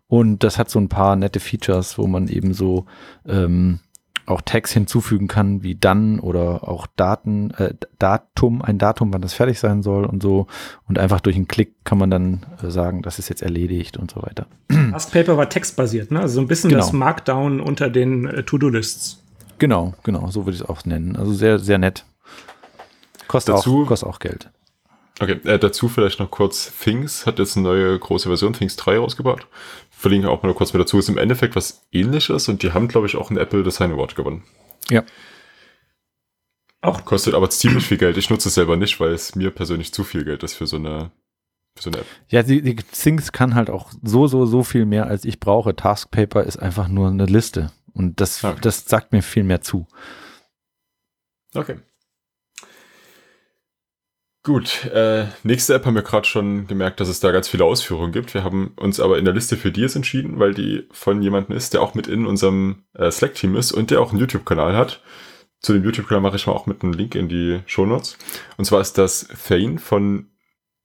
[0.06, 2.86] Und das hat so ein paar nette Features, wo man eben so
[3.26, 3.80] ähm,
[4.26, 9.34] auch Tags hinzufügen kann, wie dann oder auch Daten, äh, Datum, ein Datum, wann das
[9.34, 10.46] fertig sein soll und so.
[10.88, 14.10] Und einfach durch einen Klick kann man dann äh, sagen, das ist jetzt erledigt und
[14.10, 14.46] so weiter.
[14.92, 16.20] Taskpaper war textbasiert, ne?
[16.20, 16.80] Also so ein bisschen Genau.
[16.82, 19.20] das Markdown unter den äh, To-Do-Lists.
[19.58, 21.16] Genau, genau, so würde ich es auch nennen.
[21.16, 22.04] Also sehr, sehr nett.
[23.28, 24.50] Kostet, Dazu- auch, kostet auch Geld.
[25.20, 28.98] Okay, äh, dazu vielleicht noch kurz Things hat jetzt eine neue große Version, Things 3
[28.98, 29.46] rausgebracht.
[30.04, 30.98] Verlinke auch mal kurz mit dazu.
[30.98, 34.14] Ist im Endeffekt was ähnliches und die haben, glaube ich, auch einen Apple Design Award
[34.14, 34.44] gewonnen.
[34.90, 35.02] Ja.
[36.82, 38.18] Auch Kostet aber ziemlich viel Geld.
[38.18, 40.76] Ich nutze es selber nicht, weil es mir persönlich zu viel Geld ist für so
[40.76, 41.10] eine,
[41.76, 42.06] für so eine App.
[42.28, 45.74] Ja, die, die Things kann halt auch so, so, so viel mehr, als ich brauche.
[45.74, 47.72] Taskpaper ist einfach nur eine Liste.
[47.94, 48.58] Und das, Okay.
[48.60, 49.86] das sagt mir viel mehr zu.
[51.54, 51.76] Okay.
[54.46, 58.12] Gut, äh, nächste App haben wir gerade schon gemerkt, dass es da ganz viele Ausführungen
[58.12, 58.34] gibt.
[58.34, 61.72] Wir haben uns aber in der Liste für Dias entschieden, weil die von jemandem ist,
[61.72, 65.00] der auch mit in unserem äh, Slack-Team ist und der auch einen YouTube-Kanal hat.
[65.60, 68.18] Zu dem YouTube-Kanal mache ich mal auch mit einem Link in die Shownotes.
[68.58, 70.26] Und zwar ist das Thane von,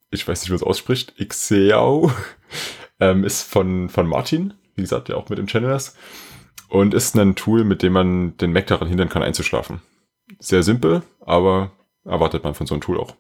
[0.10, 2.14] ich weiß nicht, wie man es ausspricht, Xeao,
[3.02, 5.98] ähm, ist von, von Martin, wie gesagt, der auch mit im Channel ist.
[6.70, 9.82] Und ist ein Tool, mit dem man den Mac daran hindern kann, einzuschlafen.
[10.40, 11.72] Sehr simpel, aber
[12.06, 13.18] erwartet man von so einem Tool auch.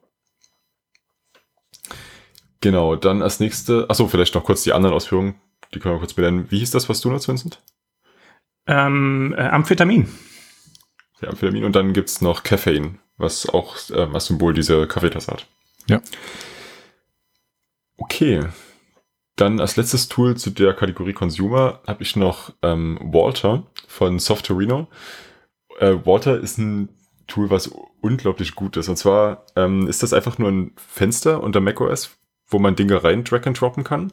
[2.61, 5.35] Genau, dann als nächste, achso, vielleicht noch kurz die anderen Ausführungen,
[5.73, 6.51] die können wir kurz benennen.
[6.51, 7.61] Wie hieß das, was du nutzt, Vincent?
[8.67, 10.09] Ähm, äh, Amphetamin.
[11.21, 15.47] Ja, Amphetamin und dann gibt's noch Caffeine, was auch äh, als Symbol diese Kaffeetasse hat.
[15.87, 16.01] Ja.
[17.97, 18.45] Okay.
[19.35, 24.87] Dann als letztes Tool zu der Kategorie Consumer habe ich noch ähm, Walter von Softorino.
[25.79, 26.89] Äh, Walter ist ein
[27.27, 28.89] Tool, was unglaublich gut ist.
[28.89, 32.18] Und zwar ähm, ist das einfach nur ein Fenster unter macOS,
[32.49, 34.11] wo man Dinge rein drag and droppen kann.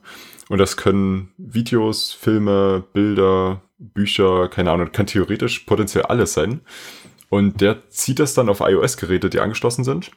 [0.49, 6.61] Und das können Videos, Filme, Bilder, Bücher, keine Ahnung, kann theoretisch potenziell alles sein.
[7.29, 10.11] Und der zieht das dann auf iOS-Geräte, die angeschlossen sind.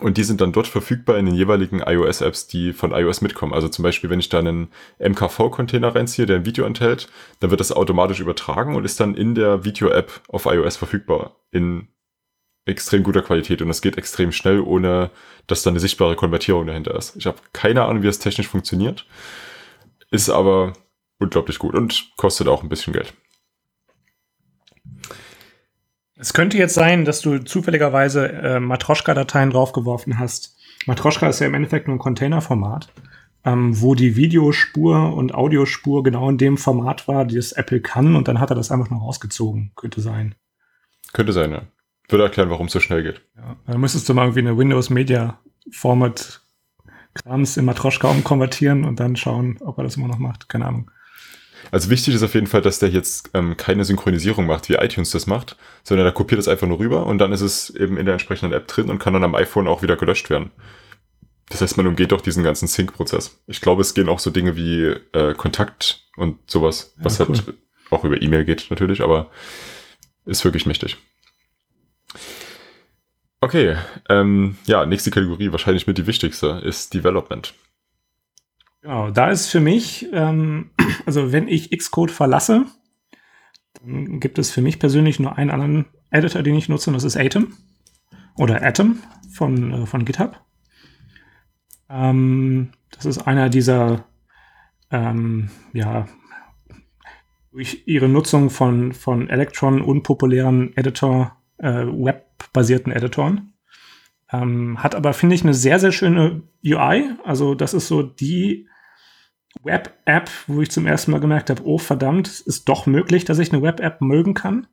[0.00, 3.52] Und die sind dann dort verfügbar in den jeweiligen iOS-Apps, die von iOS mitkommen.
[3.52, 7.08] Also zum Beispiel, wenn ich da einen MKV-Container reinziehe, der ein Video enthält,
[7.40, 11.88] dann wird das automatisch übertragen und ist dann in der Video-App auf iOS verfügbar in
[12.66, 15.10] extrem guter Qualität und es geht extrem schnell, ohne
[15.46, 17.16] dass da eine sichtbare Konvertierung dahinter ist.
[17.16, 19.06] Ich habe keine Ahnung, wie es technisch funktioniert,
[20.10, 20.72] ist aber
[21.18, 23.12] unglaublich gut und kostet auch ein bisschen Geld.
[26.16, 30.56] Es könnte jetzt sein, dass du zufälligerweise äh, Matroschka-Dateien draufgeworfen hast.
[30.86, 32.88] Matroschka ist ja im Endeffekt nur ein Containerformat,
[33.44, 38.16] ähm, wo die Videospur und Audiospur genau in dem Format war, die das Apple kann,
[38.16, 39.72] und dann hat er das einfach noch rausgezogen.
[39.74, 40.34] Könnte sein.
[41.12, 41.62] Könnte sein, ja.
[42.08, 43.22] Würde erklären, warum es so schnell geht.
[43.36, 45.38] Ja, dann müsstest du mal irgendwie eine Windows Media
[45.70, 46.42] Format
[47.14, 50.48] Krams in Matroschka umkonvertieren und dann schauen, ob er das immer noch macht.
[50.48, 50.90] Keine Ahnung.
[51.70, 55.10] Also wichtig ist auf jeden Fall, dass der jetzt ähm, keine Synchronisierung macht, wie iTunes
[55.10, 58.04] das macht, sondern er kopiert es einfach nur rüber und dann ist es eben in
[58.04, 60.50] der entsprechenden App drin und kann dann am iPhone auch wieder gelöscht werden.
[61.48, 63.40] Das heißt, man umgeht doch diesen ganzen Sync-Prozess.
[63.46, 67.36] Ich glaube, es gehen auch so Dinge wie äh, Kontakt und sowas, was ja, cool.
[67.36, 67.54] halt
[67.90, 69.30] auch über E-Mail geht natürlich, aber
[70.26, 70.96] ist wirklich mächtig.
[73.44, 73.76] Okay,
[74.08, 77.52] ähm, ja, nächste Kategorie, wahrscheinlich mit die wichtigste, ist Development.
[78.80, 80.70] Genau, da ist für mich, ähm,
[81.04, 82.64] also wenn ich Xcode verlasse,
[83.74, 87.04] dann gibt es für mich persönlich nur einen anderen Editor, den ich nutze, und das
[87.04, 87.52] ist Atom
[88.38, 88.98] oder Atom
[89.30, 90.40] von, äh, von GitHub.
[91.90, 94.06] Ähm, das ist einer dieser,
[94.90, 96.08] ähm, ja,
[97.52, 103.54] durch ihre Nutzung von, von Electron unpopulären Editor äh, webbasierten Editoren.
[104.32, 107.10] Ähm, hat aber, finde ich, eine sehr, sehr schöne UI.
[107.24, 108.68] Also, das ist so die
[109.62, 113.38] Web-App, wo ich zum ersten Mal gemerkt habe, oh verdammt, es ist doch möglich, dass
[113.38, 114.66] ich eine Web-App mögen kann.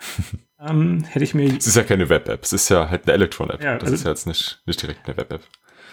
[0.60, 1.56] ähm, hätte ich mir.
[1.56, 3.62] Es ist ja keine Web-App, es ist ja halt eine Electron-App.
[3.62, 5.42] Ja, das also, ist ja jetzt nicht, nicht direkt eine Web-App.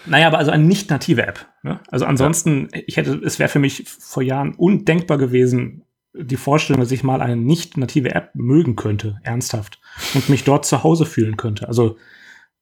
[0.08, 1.48] Naja, aber also eine nicht native App.
[1.64, 1.80] Ne?
[1.90, 2.82] Also ansonsten, ja.
[2.86, 5.84] ich hätte, es wäre für mich vor Jahren undenkbar gewesen,
[6.14, 9.80] die Vorstellung, dass ich mal eine nicht native App mögen könnte, ernsthaft,
[10.14, 11.68] und mich dort zu Hause fühlen könnte.
[11.68, 11.98] Also,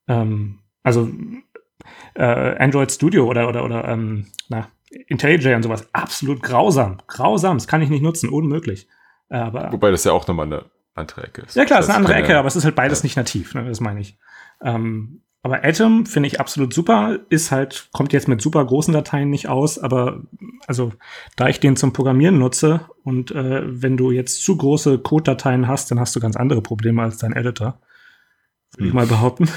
[0.08, 1.10] ähm, also
[2.16, 4.68] äh, Android Studio oder oder oder ähm, na,
[5.08, 7.58] IntelliJ und sowas, absolut grausam, grausam.
[7.58, 8.88] Das kann ich nicht nutzen, unmöglich.
[9.30, 11.56] Aber, Wobei das ja auch nochmal eine andere Ecke ist.
[11.56, 13.06] Ja klar, das ist eine andere Ecke, aber es ist halt beides ja.
[13.06, 14.18] nicht nativ, ne, das meine ich.
[14.62, 19.30] Ähm, aber Atom finde ich absolut super, ist halt, kommt jetzt mit super großen Dateien
[19.30, 20.22] nicht aus, aber
[20.68, 20.94] also
[21.36, 25.92] da ich den zum Programmieren nutze und äh, wenn du jetzt zu große Code-Dateien hast,
[25.92, 27.78] dann hast du ganz andere Probleme als dein Editor.
[28.72, 28.88] Würde hm.
[28.88, 29.50] ich mal behaupten.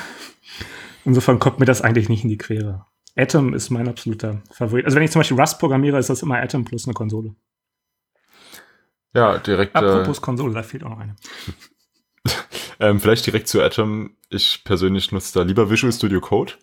[1.04, 2.84] Insofern kommt mir das eigentlich nicht in die Quere.
[3.14, 4.86] Atom ist mein absoluter Favorit.
[4.86, 7.36] Also wenn ich zum Beispiel Rust programmiere, ist das immer Atom plus eine Konsole.
[9.14, 9.76] Ja, direkt.
[9.76, 11.14] Apropos äh, Konsole, da fehlt auch noch eine.
[12.80, 14.10] ähm, vielleicht direkt zu Atom.
[14.28, 16.54] Ich persönlich nutze da lieber Visual Studio Code.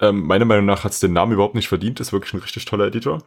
[0.00, 2.00] Ähm, meiner Meinung nach hat es den Namen überhaupt nicht verdient.
[2.00, 3.22] Ist wirklich ein richtig toller Editor.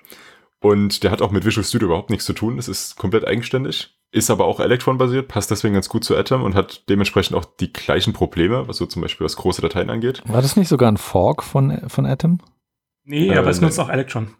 [0.61, 2.59] Und der hat auch mit Visual Studio überhaupt nichts zu tun.
[2.59, 3.95] Es ist komplett eigenständig.
[4.11, 7.71] Ist aber auch Electron-basiert, passt deswegen ganz gut zu Atom und hat dementsprechend auch die
[7.71, 10.21] gleichen Probleme, was so zum Beispiel was große Dateien angeht.
[10.25, 12.39] War das nicht sogar ein Fork von, von Atom?
[13.05, 14.35] Nee, äh, aber es nutzt auch Electron.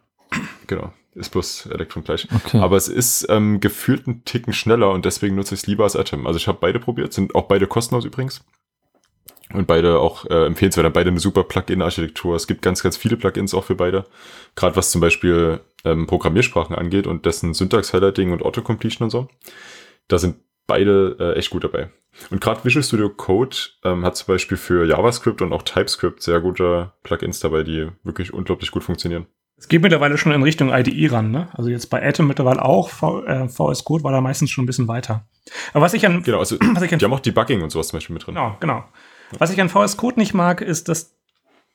[0.71, 2.27] Genau ist bloß Electron gleich.
[2.33, 2.59] Okay.
[2.59, 5.95] Aber es ist ähm, gefühlt ein Ticken schneller und deswegen nutze ich es lieber als
[5.95, 6.25] Atom.
[6.25, 8.43] Also ich habe beide probiert, sind auch beide kostenlos übrigens.
[9.53, 12.37] Und beide auch äh, empfehlenswert, beide eine super Plugin-Architektur.
[12.37, 14.05] Es gibt ganz, ganz viele Plugins auch für beide.
[14.55, 19.27] Gerade was zum Beispiel ähm, Programmiersprachen angeht und dessen Syntax-Highlighting und Autocompletion und so.
[20.07, 21.89] Da sind beide äh, echt gut dabei.
[22.29, 26.39] Und gerade Visual Studio Code ähm, hat zum Beispiel für JavaScript und auch TypeScript sehr
[26.39, 29.27] gute Plugins dabei, die wirklich unglaublich gut funktionieren.
[29.61, 31.49] Es geht mittlerweile schon in Richtung IDE ran, ne?
[31.53, 34.65] Also jetzt bei Atom mittlerweile auch, v, äh, VS Code war da meistens schon ein
[34.65, 35.27] bisschen weiter.
[35.71, 36.23] Aber was ich an.
[36.23, 38.33] Genau, also was ich an, die haben auch Debugging und sowas zum Beispiel mit drin.
[38.33, 38.83] Genau, genau.
[39.37, 41.15] Was ich an VS Code nicht mag, ist, dass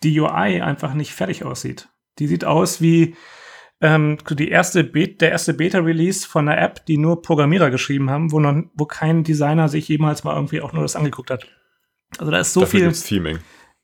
[0.03, 1.89] die UI einfach nicht fertig aussieht.
[2.19, 3.15] Die sieht aus wie
[3.81, 8.33] ähm, die erste Be der erste Beta-Release von einer App, die nur Programmierer geschrieben haben,
[8.33, 11.47] wo, noch, wo kein Designer sich jemals mal irgendwie auch nur das angeguckt hat.
[12.19, 13.01] Also da ist so Dafür viel.
[13.01, 13.39] Theming.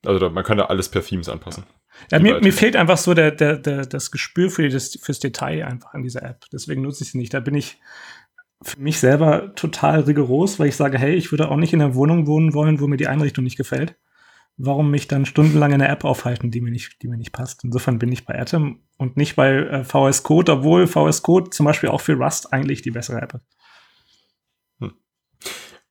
[0.05, 1.63] Also da, man kann da alles per Themes anpassen.
[1.69, 5.65] Ja, mir, mir fehlt einfach so der, der, der, das Gespür für das, fürs Detail
[5.65, 6.45] einfach an dieser App.
[6.53, 7.33] Deswegen nutze ich sie nicht.
[7.35, 7.79] Da bin ich
[8.63, 11.95] für mich selber total rigoros, weil ich sage, hey, ich würde auch nicht in einer
[11.95, 13.97] Wohnung wohnen wollen, wo mir die Einrichtung nicht gefällt.
[14.57, 17.65] Warum mich dann stundenlang in einer App aufhalten, die mir nicht, die mir nicht passt?
[17.65, 21.65] Insofern bin ich bei Atom und nicht bei äh, VS Code, obwohl VS Code zum
[21.65, 23.47] Beispiel auch für Rust eigentlich die bessere App ist.
[24.81, 24.93] Hm.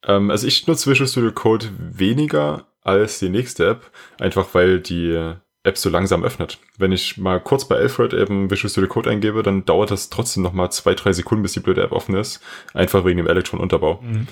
[0.05, 5.35] Ähm, also ich nutze Visual Studio Code weniger als die nächste App, einfach weil die
[5.63, 6.57] App so langsam öffnet.
[6.77, 10.43] Wenn ich mal kurz bei Alfred eben Visual Studio Code eingebe, dann dauert das trotzdem
[10.43, 12.41] noch mal zwei, drei Sekunden, bis die blöde App offen ist.
[12.73, 14.01] Einfach wegen dem Elektron-Unterbau.
[14.01, 14.27] Mhm.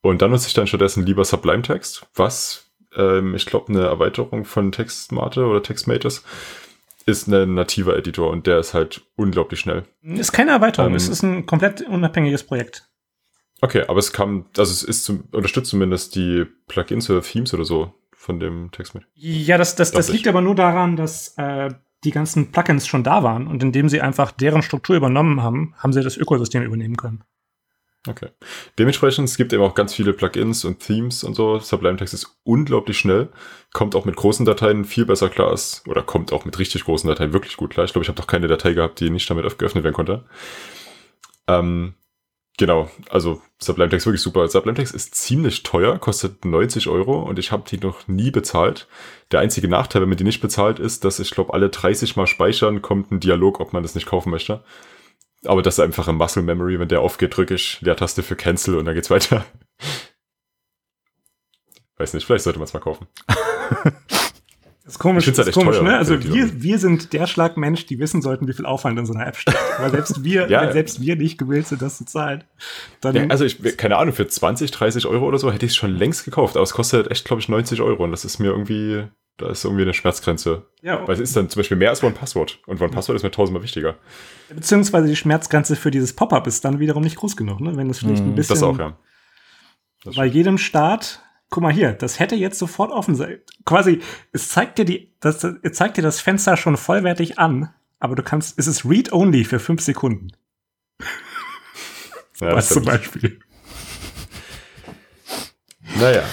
[0.00, 4.44] Und dann nutze ich dann stattdessen lieber Sublime Text, was ähm, ich glaube eine Erweiterung
[4.44, 6.24] von Textmate oder Textmate ist.
[7.06, 9.84] Ist ein nativer Editor und der ist halt unglaublich schnell.
[10.02, 12.88] Ist keine Erweiterung, ähm, es ist ein komplett unabhängiges Projekt.
[13.62, 17.64] Okay, aber es kam, also es ist zum, unterstützt zumindest die Plugins oder Themes oder
[17.64, 19.04] so von dem Text mit.
[19.14, 21.70] Ja, das, das, das liegt aber nur daran, dass äh,
[22.04, 25.94] die ganzen Plugins schon da waren und indem sie einfach deren Struktur übernommen haben, haben
[25.94, 27.24] sie das Ökosystem übernehmen können.
[28.06, 28.28] Okay.
[28.78, 31.58] Dementsprechend, es gibt eben auch ganz viele Plugins und Themes und so.
[31.60, 33.30] Sublime Text ist unglaublich schnell,
[33.72, 37.08] kommt auch mit großen Dateien viel besser klar als, oder kommt auch mit richtig großen
[37.08, 37.86] Dateien wirklich gut klar.
[37.86, 40.24] Ich glaube, ich habe doch keine Datei gehabt, die nicht damit geöffnet werden konnte.
[41.46, 41.94] Ähm,
[42.60, 44.46] Genau, also Sublime Text wirklich super.
[44.46, 48.86] Sublime Text ist ziemlich teuer, kostet 90 Euro und ich habe die noch nie bezahlt.
[49.32, 52.26] Der einzige Nachteil, wenn man die nicht bezahlt, ist, dass ich glaube, alle 30 Mal
[52.26, 54.62] speichern kommt ein Dialog, ob man das nicht kaufen möchte.
[55.46, 56.78] Aber das ist einfach ein Muscle Memory.
[56.78, 59.46] Wenn der aufgeht, drücke ich Leertaste für Cancel und dann geht's weiter.
[61.96, 63.06] Weiß nicht, vielleicht sollte man es mal kaufen.
[64.90, 65.96] Das ist komisch, das halt ist komisch, ne?
[65.96, 69.24] Also wir, wir sind der Schlagmensch, die wissen sollten, wie viel Aufwand in so einer
[69.24, 69.56] App steckt.
[69.78, 72.42] Weil selbst wir, ja, wenn selbst wir nicht gewillt sind, das zu zahlen.
[73.00, 75.76] Dann ja, also ich, keine Ahnung, für 20, 30 Euro oder so hätte ich es
[75.76, 78.48] schon längst gekauft, aber es kostet echt, glaube ich, 90 Euro und das ist mir
[78.48, 79.04] irgendwie,
[79.36, 80.66] da ist irgendwie eine Schmerzgrenze.
[80.82, 81.06] Ja.
[81.06, 83.30] Weil es ist dann zum Beispiel mehr als One Password und One Password ist mir
[83.30, 83.94] tausendmal wichtiger.
[84.52, 87.76] Beziehungsweise die Schmerzgrenze für dieses Pop-up ist dann wiederum nicht groß genug, ne?
[87.76, 88.54] Wenn das vielleicht mhm, ein bisschen.
[88.54, 88.96] Das auch, ja.
[90.02, 93.40] Das bei jedem Start guck mal hier, das hätte jetzt sofort offen sein.
[93.66, 94.00] Quasi,
[94.32, 98.22] es zeigt dir die, das, es zeigt dir das Fenster schon vollwertig an, aber du
[98.22, 100.28] kannst, es ist read-only für fünf Sekunden.
[102.40, 103.40] Ja, Was zum Beispiel.
[105.96, 106.24] Naja.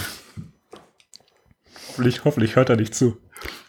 [1.88, 3.18] Hoffentlich, hoffentlich hört er nicht zu.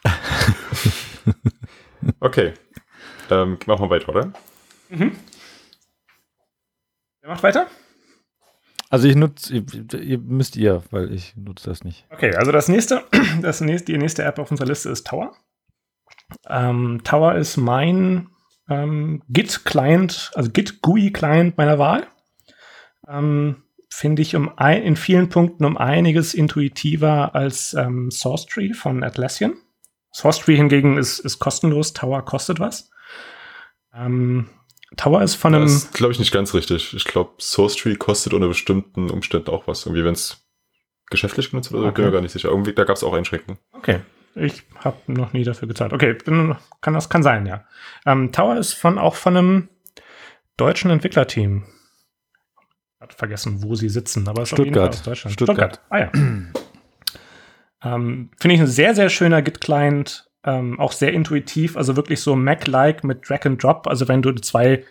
[2.22, 2.54] okay.
[3.30, 4.32] Ähm, machen wir weiter, oder?
[4.90, 5.18] Mhm.
[7.22, 7.68] Wer macht weiter?
[8.89, 9.63] Also ich nutze,
[9.97, 12.06] ihr, müsst ihr, weil ich nutze das nicht.
[12.10, 13.04] Okay, also das nächste,
[13.41, 15.36] das nächste, die nächste App auf unserer Liste ist Tower.
[16.47, 18.30] Ähm, Tower ist mein
[18.67, 22.08] ähm, Git-Client, also Git-GUI-Client meiner Wahl.
[23.08, 29.04] Ähm, Finde ich um ein, in vielen Punkten um einiges intuitiver als ähm, SourceTree von
[29.04, 29.54] Atlassian.
[30.13, 32.91] SourceTree hingegen ist, ist kostenlos, Tower kostet was.
[33.93, 34.49] Ähm,
[34.97, 35.65] Tower ist von einem.
[35.65, 36.93] Das ist, glaube ich, nicht ganz richtig.
[36.93, 39.86] Ich glaube, Source Tree kostet unter bestimmten Umständen auch was.
[39.86, 40.45] Irgendwie, wenn es
[41.10, 41.93] geschäftlich genutzt wird, okay.
[41.93, 42.49] bin ich mir gar nicht sicher.
[42.49, 43.60] Irgendwie, da gab es auch Einschränkungen.
[43.73, 44.02] Okay.
[44.36, 45.91] Ich habe noch nie dafür gezahlt.
[45.91, 46.17] Okay,
[46.82, 47.65] kann, das kann sein, ja.
[48.06, 49.69] Ähm, Tower ist von, auch von einem
[50.56, 51.65] deutschen Entwicklerteam.
[52.99, 54.89] Hat vergessen, wo sie sitzen, aber es ist Stuttgart.
[54.89, 55.34] aus Deutschland.
[55.34, 55.75] Stuttgart.
[55.75, 55.86] Stuttgart.
[55.89, 56.12] Ah ja.
[57.84, 62.36] ähm, Finde ich ein sehr, sehr schöner Git-Client ähm, auch sehr intuitiv, also wirklich so
[62.36, 63.88] Mac-like mit Drag and Drop.
[63.88, 64.84] Also wenn du zwei,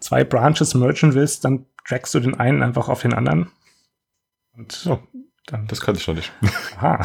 [0.00, 3.50] zwei Branches mergen willst, dann dragst du den einen einfach auf den anderen.
[4.56, 4.98] Und oh,
[5.46, 5.66] dann.
[5.66, 6.32] Das kann ich noch nicht.
[6.76, 7.04] Aha.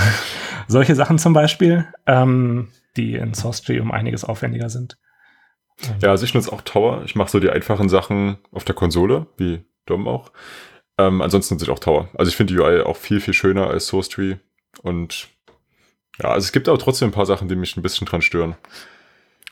[0.68, 4.98] Solche Sachen zum Beispiel, ähm, die in SourceTree um einiges aufwendiger sind.
[6.02, 7.04] Ja, also ich nutze auch Tower.
[7.06, 10.32] Ich mache so die einfachen Sachen auf der Konsole, wie Dom auch.
[10.98, 12.10] Ähm, ansonsten nutze ich auch Tower.
[12.16, 14.38] Also ich finde die UI auch viel, viel schöner als SourceTree
[14.82, 15.30] und
[16.22, 18.56] ja, also es gibt auch trotzdem ein paar Sachen, die mich ein bisschen dran stören.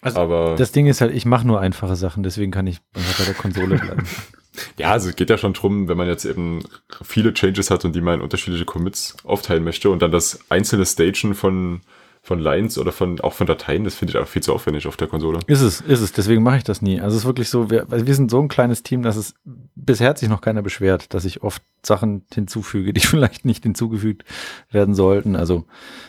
[0.02, 3.24] Also aber das Ding ist halt, ich mache nur einfache Sachen, deswegen kann ich bei
[3.26, 4.06] der Konsole bleiben.
[4.78, 6.64] ja, also es geht ja schon drum, wenn man jetzt eben
[7.04, 10.86] viele Changes hat und die man in unterschiedliche Commits aufteilen möchte und dann das einzelne
[10.86, 11.82] Stagen von,
[12.26, 14.98] von Lines oder von auch von Dateien, das finde ich einfach viel zu aufwendig auf
[14.98, 15.42] der Konsole.
[15.46, 17.00] Ist es, ist es, deswegen mache ich das nie.
[17.00, 19.36] Also es ist wirklich so, wir, wir sind so ein kleines Team, dass es
[19.76, 24.26] bisher hat sich noch keiner beschwert, dass ich oft Sachen hinzufüge, die vielleicht nicht hinzugefügt
[24.72, 25.36] werden sollten.
[25.36, 25.66] Also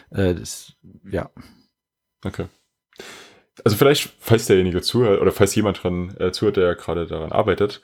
[0.09, 0.72] äh, das,
[1.05, 1.29] ja.
[2.24, 2.46] Okay.
[3.62, 7.83] Also vielleicht, falls derjenige zuhört oder falls jemand dran äh, zuhört, der gerade daran arbeitet,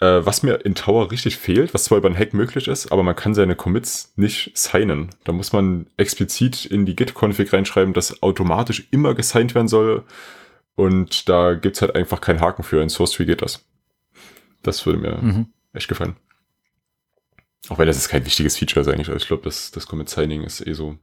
[0.00, 3.02] äh, was mir in Tower richtig fehlt, was zwar über einen Hack möglich ist, aber
[3.02, 5.10] man kann seine Commits nicht signen.
[5.24, 10.04] Da muss man explizit in die Git-Config reinschreiben, dass automatisch immer gesigned werden soll.
[10.76, 12.80] Und da gibt's halt einfach keinen Haken für.
[12.80, 13.66] In Source Tree geht das.
[14.62, 15.46] Das würde mir mhm.
[15.72, 16.16] echt gefallen.
[17.68, 19.08] Auch wenn das ist kein wichtiges Feature ist eigentlich.
[19.08, 20.96] Also ich glaube, das, das Commit Signing ist eh so.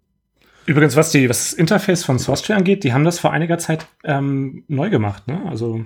[0.65, 3.85] Übrigens, was, die, was das Interface von SourceTree angeht, die haben das vor einiger Zeit
[4.03, 5.27] ähm, neu gemacht.
[5.27, 5.45] Ne?
[5.47, 5.85] Also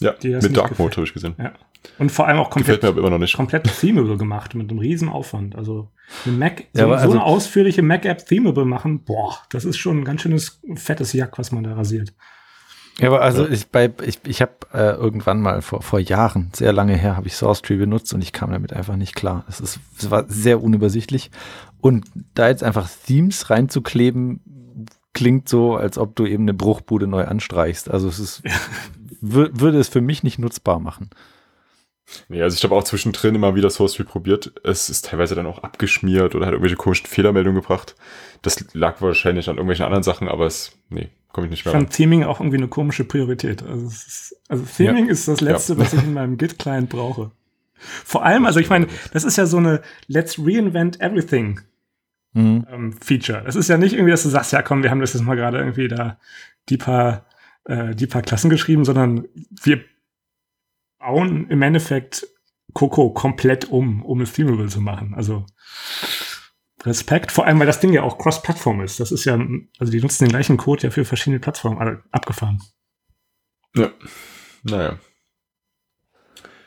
[0.00, 1.34] ja, mit Dark Mode habe ich gesehen.
[1.38, 1.52] Ja.
[1.98, 3.36] Und vor allem auch komplett, mir aber immer noch nicht.
[3.36, 5.56] komplett themable gemacht, mit einem riesen Aufwand.
[5.56, 5.88] Also
[6.24, 9.98] eine Mac, so, ja, also, so eine ausführliche Mac-App themable machen, boah, das ist schon
[9.98, 12.12] ein ganz schönes fettes Jack, was man da rasiert.
[12.98, 13.50] Ja, aber also ja.
[13.50, 17.26] ich bei ich, ich habe äh, irgendwann mal vor vor Jahren, sehr lange her, habe
[17.26, 19.44] ich SourceTree benutzt und ich kam damit einfach nicht klar.
[19.48, 21.32] Es ist es war sehr unübersichtlich
[21.80, 24.40] und da jetzt einfach Themes reinzukleben
[25.12, 27.90] klingt so, als ob du eben eine Bruchbude neu anstreichst.
[27.90, 28.42] Also es ist
[29.20, 31.10] würde es für mich nicht nutzbar machen.
[32.28, 34.52] Nee, also ich habe auch zwischendrin immer wieder Source Tree probiert.
[34.62, 37.96] Es ist teilweise dann auch abgeschmiert oder hat irgendwelche komischen Fehlermeldungen gebracht.
[38.42, 41.78] Das lag wahrscheinlich an irgendwelchen anderen Sachen, aber es, nee, komme ich nicht mehr Ich
[41.78, 43.62] fand Theming auch irgendwie eine komische Priorität.
[43.62, 45.12] Also, ist, also Theming ja.
[45.12, 45.78] ist das Letzte, ja.
[45.78, 47.30] was ich in meinem Git-Client brauche.
[47.76, 51.60] Vor allem, also ich meine, das ist ja so eine Let's reinvent everything
[52.34, 52.66] mhm.
[52.70, 53.42] ähm, Feature.
[53.44, 55.36] Das ist ja nicht irgendwie, dass du sagst, ja komm, wir haben das jetzt mal
[55.36, 56.18] gerade irgendwie da
[56.68, 57.26] die paar,
[57.64, 59.26] äh, die paar Klassen geschrieben, sondern
[59.62, 59.80] wir
[61.04, 62.26] bauen im Endeffekt
[62.72, 65.14] Coco komplett um, um es themable zu machen.
[65.14, 65.44] Also
[66.82, 69.00] Respekt, vor allem, weil das Ding ja auch Cross-Plattform ist.
[69.00, 69.38] Das ist ja,
[69.78, 72.62] also die nutzen den gleichen Code ja für verschiedene Plattformen, also abgefahren.
[73.76, 73.90] Ja,
[74.62, 74.98] naja.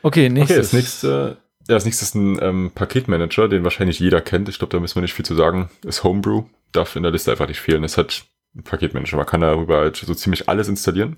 [0.02, 0.56] Okay, nächstes.
[0.56, 4.48] Okay, das nächste, ja, das nächste ist ein ähm, Paketmanager, den wahrscheinlich jeder kennt.
[4.48, 5.68] Ich glaube, da müssen wir nicht viel zu sagen.
[5.84, 6.44] Ist Homebrew.
[6.72, 7.82] Darf in der Liste einfach nicht fehlen.
[7.84, 8.24] Es hat
[8.54, 9.16] ein Paketmanager.
[9.16, 11.16] Man kann darüber halt so ziemlich alles installieren.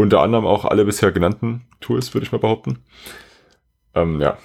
[0.00, 2.78] Unter anderem auch alle bisher genannten Tools, würde ich mal behaupten.
[3.94, 4.38] Ähm, ja.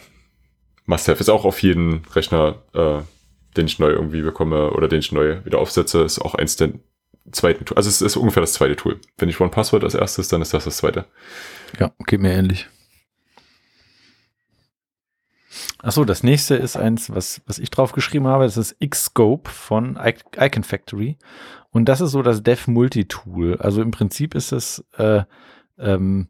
[0.86, 3.00] Must-have ist auch auf jeden Rechner, äh,
[3.56, 6.74] den ich neu irgendwie bekomme oder den ich neu wieder aufsetze, ist auch eins der
[7.32, 7.78] zweiten Tools.
[7.78, 9.00] Also es ist ungefähr das zweite Tool.
[9.18, 11.06] Wenn ich One Password als erstes, dann ist das das zweite.
[11.80, 12.68] Ja, geht mir ähnlich.
[15.82, 18.46] Achso, das nächste ist eins, was, was ich drauf geschrieben habe.
[18.46, 20.00] Das ist Xscope von
[20.38, 21.18] Icon Factory.
[21.70, 23.58] Und das ist so das Dev Multi-Tool.
[23.58, 25.24] Also im Prinzip ist es, äh,
[25.78, 26.30] ähm,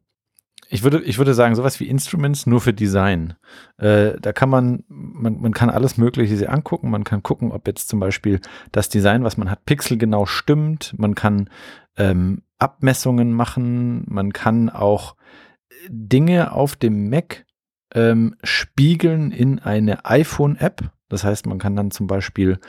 [0.70, 3.36] ich würde, ich würde sagen, sowas wie Instruments nur für Design.
[3.78, 6.90] Äh, da kann man, man, man kann alles Mögliche sich angucken.
[6.90, 10.96] Man kann gucken, ob jetzt zum Beispiel das Design, was man hat, pixelgenau stimmt.
[10.98, 11.50] Man kann
[11.98, 14.06] ähm, Abmessungen machen.
[14.08, 15.16] Man kann auch
[15.88, 17.45] Dinge auf dem Mac
[17.96, 20.92] ähm, spiegeln in eine iPhone-App.
[21.10, 22.60] Das heißt, man kann dann zum Beispiel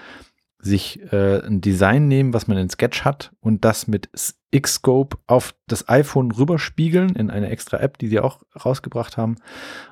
[0.59, 4.09] sich äh, ein Design nehmen, was man in Sketch hat und das mit
[4.57, 9.37] Xscope auf das iPhone rüberspiegeln in eine extra App, die sie auch rausgebracht haben.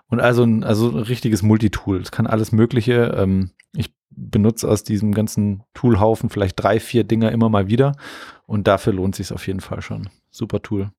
[0.08, 2.00] Und also ein, also ein richtiges Multitool.
[2.00, 3.14] Es kann alles Mögliche.
[3.16, 7.92] Ähm, ich benutze aus diesem ganzen Toolhaufen vielleicht drei, vier Dinger immer mal wieder.
[8.46, 10.08] Und dafür lohnt sich auf jeden Fall schon.
[10.30, 10.90] Super Tool.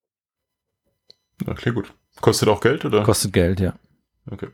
[1.46, 1.94] Okay, gut.
[2.22, 3.04] Kostet auch Geld, oder?
[3.04, 3.74] Kostet Geld, ja.
[4.30, 4.50] Okay.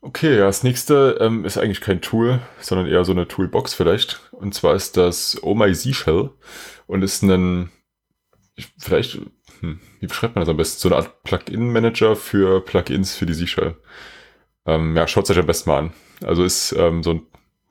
[0.00, 4.20] Okay, ja, das nächste ähm, ist eigentlich kein Tool, sondern eher so eine Toolbox vielleicht.
[4.32, 6.30] Und zwar ist das Oh My Z-Shell
[6.86, 7.70] und ist ein,
[8.78, 9.20] vielleicht,
[9.60, 10.80] hm, wie beschreibt man das am besten?
[10.80, 13.76] So eine Art Plugin-Manager für Plugins für die Z-Shell.
[14.66, 15.92] Ähm, ja, schaut es euch am besten mal an.
[16.24, 17.26] Also ist ähm, so ein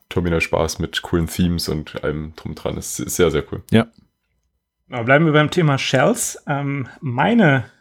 [0.10, 2.78] Terminal-Spaß mit coolen Themes und allem drum dran.
[2.78, 3.64] Ist, ist sehr, sehr cool.
[3.72, 3.88] Ja.
[4.88, 6.44] bleiben wir beim Thema Shells.
[6.46, 7.72] Ähm, meine,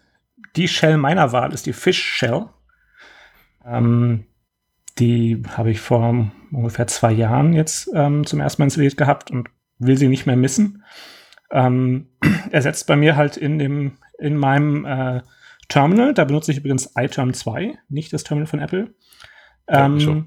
[0.57, 2.47] die Shell meiner Wahl ist die Fish Shell.
[3.65, 4.27] Ähm,
[4.99, 9.49] die habe ich vor ungefähr zwei Jahren jetzt ähm, zum ersten Mal installiert gehabt und
[9.79, 10.85] will sie nicht mehr missen.
[11.51, 12.09] Ähm,
[12.51, 15.23] ersetzt bei mir halt in dem in meinem äh,
[15.69, 16.15] Terminal.
[16.15, 18.95] Da benutze ich übrigens iTerm 2, nicht das Terminal von Apple.
[19.69, 20.25] Ähm, ja,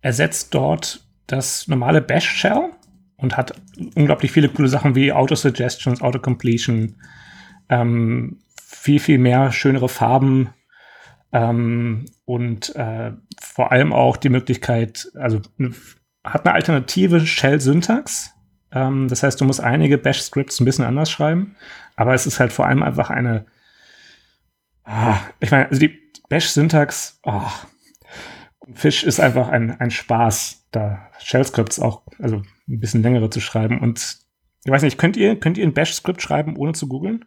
[0.00, 2.70] ersetzt dort das normale Bash Shell
[3.16, 3.60] und hat
[3.94, 6.96] unglaublich viele coole Sachen wie Auto-Suggestions, Auto-Completion,
[7.68, 8.40] ähm,
[8.84, 10.50] viel, viel mehr schönere Farben,
[11.34, 15.42] ähm, und äh, vor allem auch die Möglichkeit, also
[16.22, 18.30] hat eine alternative Shell-Syntax.
[18.72, 21.56] Ähm, das heißt, du musst einige Bash-Scripts ein bisschen anders schreiben,
[21.96, 23.46] aber es ist halt vor allem einfach eine,
[24.84, 27.50] ah, ich meine, also die Bash-Syntax, oh,
[28.72, 33.80] Fish ist einfach ein, ein Spaß, da Shell-Scripts auch, also ein bisschen längere zu schreiben.
[33.80, 34.18] Und
[34.64, 37.24] ich weiß nicht, könnt ihr, könnt ihr ein Bash-Skript schreiben, ohne zu googeln?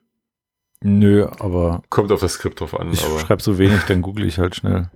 [0.81, 1.81] Nö, aber.
[1.89, 2.91] Kommt auf das Skript drauf an.
[2.91, 4.89] Ich schreibe so wenig, dann google ich halt schnell.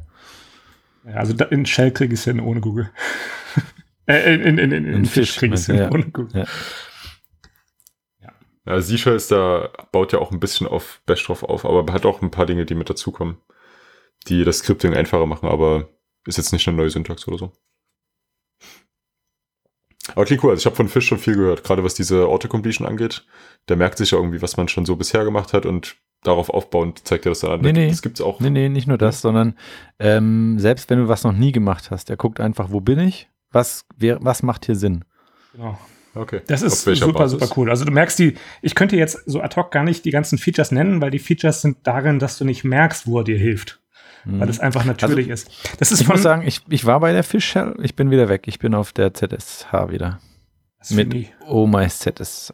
[1.06, 2.92] Ja, also in Shell kriege ich es hin ohne Google.
[4.06, 5.92] äh, in, in, in, in, in Fish kriege ich es hin ja.
[5.92, 6.42] ohne Google.
[6.42, 6.46] Ja.
[8.66, 12.06] Ja, Seashell ist da, baut ja auch ein bisschen auf Bash drauf auf, aber hat
[12.06, 13.38] auch ein paar Dinge, die mit dazukommen,
[14.28, 15.90] die das Scripting einfacher machen, aber
[16.28, 17.52] ist jetzt nicht eine neue Syntax oder so.
[20.16, 20.52] Aber klingt cool.
[20.52, 23.26] Also ich habe von Fish schon viel gehört, gerade was diese Autocompletion angeht.
[23.70, 27.08] Der merkt sich ja irgendwie, was man schon so bisher gemacht hat und darauf aufbauend
[27.08, 27.62] zeigt er das dann an.
[27.62, 27.90] Nee, nee.
[27.90, 28.40] Das gibt's auch.
[28.40, 29.56] Nee, nee, nicht nur das, sondern
[30.00, 33.30] ähm, selbst wenn du was noch nie gemacht hast, der guckt einfach, wo bin ich?
[33.52, 35.04] Was, wer, was macht hier Sinn?
[35.54, 35.78] Genau.
[36.14, 36.42] Okay.
[36.48, 37.40] Das ist super, Basis?
[37.40, 37.70] super cool.
[37.70, 40.72] Also du merkst die, ich könnte jetzt so ad hoc gar nicht die ganzen Features
[40.72, 43.81] nennen, weil die Features sind darin, dass du nicht merkst, wo er dir hilft.
[44.26, 44.40] Mhm.
[44.40, 45.80] Weil es einfach natürlich also, ist.
[45.80, 48.30] Das ist ich muss sagen, ich, ich war bei der Fish Shell, ich bin wieder
[48.30, 48.44] weg.
[48.46, 50.20] Ich bin auf der ZSH wieder.
[50.90, 52.54] Mit Oh My ZSH.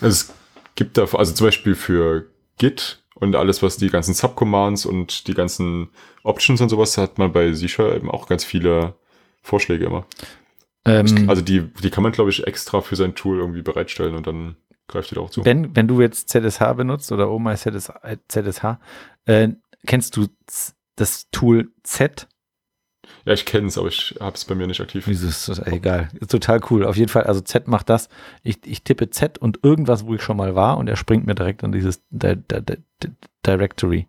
[0.00, 0.32] Es
[0.74, 2.26] gibt da, also zum Beispiel für
[2.58, 5.88] Git und alles, was die ganzen Subcommands und die ganzen
[6.22, 8.94] Options und sowas, hat man bei Sicher eben auch ganz viele
[9.42, 10.06] Vorschläge immer.
[10.84, 14.26] Ähm, also die, die kann man, glaube ich, extra für sein Tool irgendwie bereitstellen und
[14.26, 15.44] dann greift die da auch zu.
[15.44, 17.90] Wenn, wenn du jetzt ZSH benutzt oder Oh My ZSH,
[18.28, 18.78] ZSH
[19.24, 19.48] äh,
[19.84, 20.28] kennst du
[20.96, 22.28] das Tool Z?
[23.24, 25.04] Ja, ich kenne es, aber ich habe es bei mir nicht aktiv.
[25.06, 26.08] Wieso ist das egal?
[26.20, 26.84] Ist total cool.
[26.84, 28.08] Auf jeden Fall, also Z macht das.
[28.42, 31.34] Ich, ich tippe Z und irgendwas, wo ich schon mal war und er springt mir
[31.34, 33.08] direkt an dieses Di Di Di
[33.44, 34.08] Directory.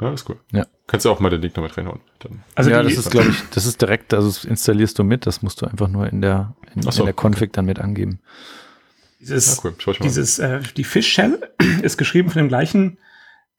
[0.00, 0.38] Ja, ist cool.
[0.52, 0.66] Ja.
[0.86, 2.00] Kannst du auch mal den Link noch mit reinhauen.
[2.18, 2.42] Dann.
[2.54, 5.42] Also ja, das ist, glaube ich, das ist direkt, also das installierst du mit, das
[5.42, 7.50] musst du einfach nur in der, in, so, in der Config okay.
[7.52, 8.20] dann mit angeben.
[9.20, 9.96] Dieses, ja, cool.
[10.02, 11.38] dieses äh, die Fish Shell
[11.82, 12.98] ist geschrieben von dem gleichen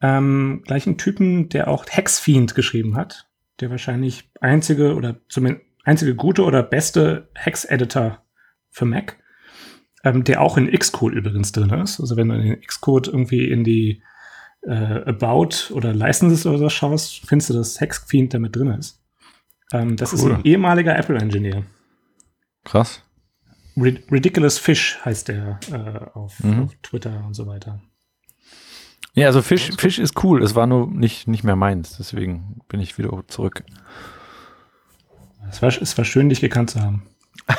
[0.04, 3.30] ähm, gleichen Typen, der auch Hexfiend geschrieben hat,
[3.62, 8.22] der wahrscheinlich einzige oder zumindest einzige gute oder beste Hex-Editor
[8.70, 9.18] für Mac,
[10.04, 12.02] ähm, der auch in Xcode übrigens drin ist.
[12.02, 14.04] Also wenn du in Xcode irgendwie in die
[14.64, 19.02] äh, About oder Licenses oder so schaust, findest du, dass Hexfiend damit drin ist.
[19.72, 20.20] Ähm, das cool.
[20.20, 21.64] ist ein ehemaliger Apple-Engineer.
[22.66, 23.04] Krass.
[23.78, 26.64] Ridiculous Fish heißt der äh, auf, mhm.
[26.64, 27.82] auf Twitter und so weiter.
[29.14, 30.42] Ja, also Fisch, Fisch ist cool.
[30.42, 31.98] Es war nur nicht, nicht mehr meins.
[31.98, 33.64] Deswegen bin ich wieder zurück.
[35.50, 37.04] Es war, es war schön, dich gekannt zu haben.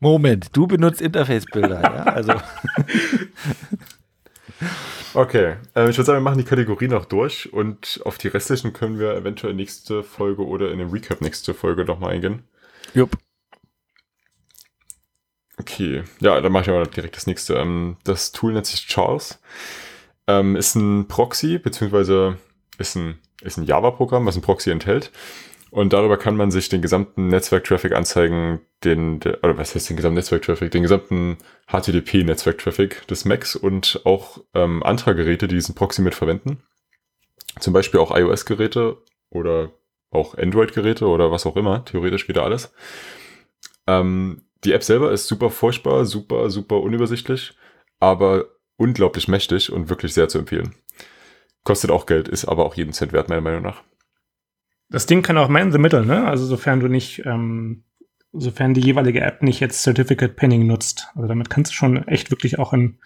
[0.00, 2.04] Moment, du benutzt Interface-Bilder, ja?
[2.04, 2.34] Also.
[5.14, 8.72] Okay, äh, ich würde sagen, wir machen die Kategorie noch durch und auf die restlichen
[8.72, 12.44] können wir eventuell nächste Folge oder in dem Recap nächste Folge nochmal eingehen.
[12.94, 13.18] Jupp.
[15.58, 17.54] Okay, ja, dann mache ich aber direkt das nächste.
[17.54, 19.40] Ähm, das Tool nennt sich Charles.
[20.26, 22.38] Ähm, ist ein Proxy, beziehungsweise
[22.78, 25.10] ist ein, ist ein Java-Programm, was ein Proxy enthält.
[25.70, 29.96] Und darüber kann man sich den gesamten Netzwerk-Traffic anzeigen, den, der, oder was heißt den
[29.96, 30.70] gesamten Netzwerk-Traffic?
[30.70, 36.62] Den gesamten HTTP-Netzwerk-Traffic des Macs und auch ähm, anderer Geräte, die diesen Proxy mit verwenden.
[37.58, 38.98] Zum Beispiel auch iOS-Geräte
[39.30, 39.70] oder
[40.10, 41.84] auch Android-Geräte oder was auch immer.
[41.86, 42.72] Theoretisch geht da alles.
[43.86, 47.54] Ähm, die App selber ist super furchtbar, super, super unübersichtlich,
[48.00, 48.46] aber
[48.76, 50.74] unglaublich mächtig und wirklich sehr zu empfehlen.
[51.64, 53.82] Kostet auch Geld, ist aber auch jeden Cent wert, meiner Meinung nach.
[54.88, 56.26] Das Ding kann auch man in the middle, ne?
[56.26, 57.84] Also sofern du nicht, ähm,
[58.32, 61.08] sofern die jeweilige App nicht jetzt Certificate Pinning nutzt.
[61.14, 62.98] Also damit kannst du schon echt wirklich auch in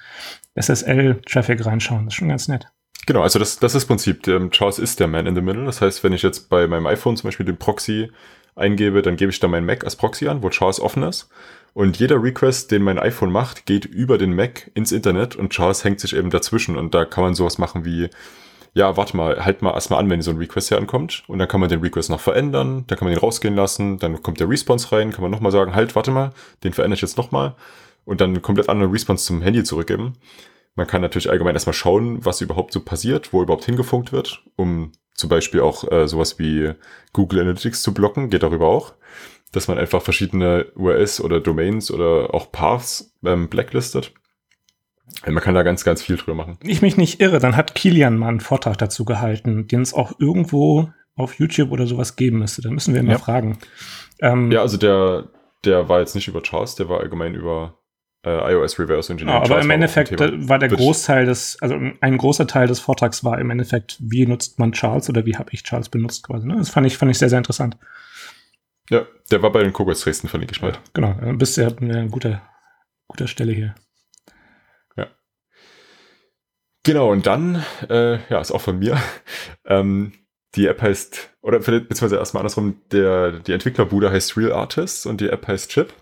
[0.54, 2.06] SSL-Traffic reinschauen.
[2.06, 2.66] Das ist schon ganz nett.
[3.06, 4.22] Genau, also das, das ist das Prinzip.
[4.50, 5.64] Charles ist der Man in the Middle.
[5.64, 8.10] Das heißt, wenn ich jetzt bei meinem iPhone zum Beispiel den Proxy
[8.56, 11.28] eingebe, dann gebe ich da mein Mac als Proxy an, wo Charles offen ist.
[11.74, 15.84] Und jeder Request, den mein iPhone macht, geht über den Mac ins Internet und Charles
[15.84, 16.76] hängt sich eben dazwischen.
[16.76, 18.08] Und da kann man sowas machen wie,
[18.72, 21.24] ja, warte mal, halt mal erstmal an, wenn so ein Request hier ankommt.
[21.28, 24.22] Und dann kann man den Request noch verändern, dann kann man ihn rausgehen lassen, dann
[24.22, 26.32] kommt der Response rein, kann man nochmal sagen, halt, warte mal,
[26.64, 27.54] den verändere ich jetzt nochmal.
[28.06, 30.14] Und dann komplett andere Response zum Handy zurückgeben.
[30.76, 34.92] Man kann natürlich allgemein erstmal schauen, was überhaupt so passiert, wo überhaupt hingefunkt wird, um
[35.14, 36.72] zum Beispiel auch äh, sowas wie
[37.14, 38.94] Google Analytics zu blocken, geht darüber auch,
[39.52, 44.12] dass man einfach verschiedene URLs oder Domains oder auch Paths ähm, blacklistet.
[45.24, 46.58] Man kann da ganz, ganz viel drüber machen.
[46.60, 49.94] Wenn ich mich nicht irre, dann hat Kilian mal einen Vortrag dazu gehalten, den es
[49.94, 52.60] auch irgendwo auf YouTube oder sowas geben müsste.
[52.60, 53.14] Da müssen wir ihn ja.
[53.14, 53.58] mal fragen.
[54.20, 55.30] Ähm, ja, also der,
[55.64, 57.78] der war jetzt nicht über Charles, der war allgemein über
[58.26, 59.42] äh, iOS Reverse Engineering.
[59.42, 63.38] Ja, aber im Endeffekt war der Großteil des, also ein großer Teil des Vortrags war
[63.38, 66.46] im Endeffekt, wie nutzt man Charles oder wie habe ich Charles benutzt quasi.
[66.46, 66.56] Ne?
[66.56, 67.78] Das fand ich, fand ich sehr, sehr interessant.
[68.90, 70.72] Ja, der war bei den Kogels Dresden, verlinke ich mal.
[70.72, 72.42] Ja, genau, bist ja an guter,
[73.06, 73.74] guter Stelle hier.
[74.96, 75.06] Ja.
[76.82, 79.00] Genau, und dann, äh, ja, ist auch von mir,
[79.64, 80.12] ähm,
[80.56, 85.28] die App heißt, oder beziehungsweise erstmal andersrum, der, die Entwicklerbude heißt Real Artists und die
[85.28, 85.92] App heißt Chip.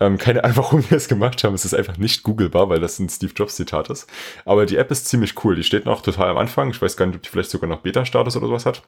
[0.00, 1.54] Ähm, keine Ahnung, warum wir es gemacht haben.
[1.54, 4.06] Es ist einfach nicht googlebar, weil das ein Steve Jobs Zitat ist.
[4.44, 5.56] Aber die App ist ziemlich cool.
[5.56, 6.70] Die steht noch total am Anfang.
[6.70, 8.82] Ich weiß gar nicht, ob die vielleicht sogar noch Beta-Status oder sowas hat.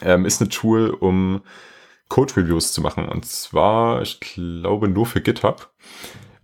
[0.00, 1.42] Ähm, ist ein Tool, um
[2.08, 3.08] Code-Reviews zu machen.
[3.08, 5.72] Und zwar, ich glaube, nur für GitHub.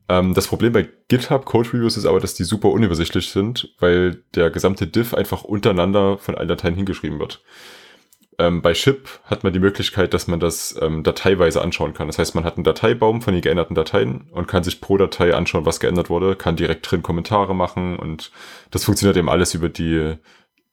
[0.08, 4.24] Ähm, das Problem bei GitHub Code Reviews ist aber, dass die super unübersichtlich sind, weil
[4.34, 7.42] der gesamte Diff einfach untereinander von allen Dateien hingeschrieben wird.
[8.40, 12.06] Ähm, bei Ship hat man die Möglichkeit, dass man das ähm, dateiweise anschauen kann.
[12.06, 15.34] Das heißt, man hat einen Dateibaum von den geänderten Dateien und kann sich pro Datei
[15.34, 18.30] anschauen, was geändert wurde, kann direkt drin Kommentare machen und
[18.70, 20.14] das funktioniert eben alles über die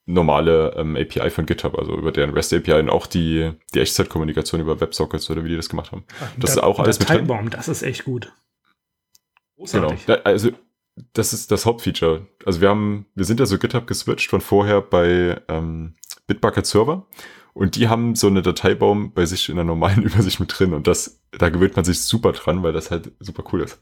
[0.05, 4.61] normale ähm, API von GitHub, also über deren REST API und auch die, die Echtzeitkommunikation
[4.61, 6.05] über WebSockets oder wie die das gemacht haben.
[6.37, 7.49] Das da, ist auch alles mit drin.
[7.49, 8.31] Das ist echt gut.
[9.57, 10.05] Großartig.
[10.05, 10.19] Genau.
[10.23, 10.51] Also
[11.13, 12.27] das ist das Hauptfeature.
[12.45, 15.95] Also wir haben, wir sind ja so GitHub geswitcht von vorher bei ähm,
[16.27, 17.07] Bitbucket Server
[17.55, 20.87] und die haben so eine Dateibaum bei sich in der normalen Übersicht mit drin und
[20.87, 23.81] das, da gewöhnt man sich super dran, weil das halt super cool ist.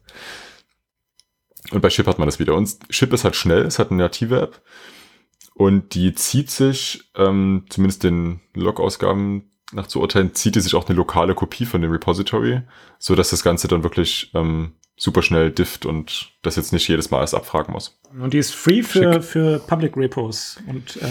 [1.72, 2.56] Und bei Ship hat man das wieder.
[2.56, 4.62] Und Ship ist halt schnell, es hat eine native App
[5.56, 10.88] und die zieht sich, ähm, zumindest den Log-Ausgaben nach zu urteilen, zieht die sich auch
[10.88, 12.62] eine lokale Kopie von dem Repository,
[13.00, 17.10] so dass das Ganze dann wirklich ähm, super schnell difft und das jetzt nicht jedes
[17.10, 18.00] Mal erst abfragen muss.
[18.20, 21.08] Und die ist free für, für Public Repos und äh,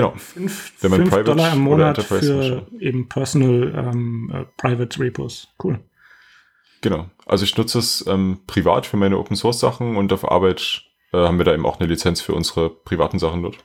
[0.00, 0.14] genau.
[0.16, 5.48] Fünf, Wenn man fünf Private Dollar im Monat für eben Personal ähm, äh, Private Repos.
[5.62, 5.80] Cool.
[6.80, 7.10] Genau.
[7.24, 10.82] Also ich nutze es ähm, privat für meine Open Source Sachen und auf Arbeit
[11.12, 13.58] äh, haben wir da eben auch eine Lizenz für unsere privaten Sachen dort.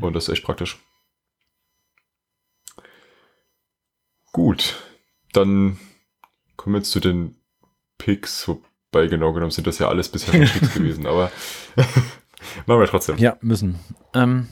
[0.00, 0.78] Und das ist echt praktisch.
[4.32, 4.76] Gut,
[5.32, 5.78] dann
[6.56, 7.36] kommen wir jetzt zu den
[7.96, 11.32] Picks, wobei genau genommen sind das ja alles bisher schon Picks gewesen, aber
[12.66, 13.16] machen wir trotzdem.
[13.16, 13.78] Ja, müssen.
[14.14, 14.48] Ähm,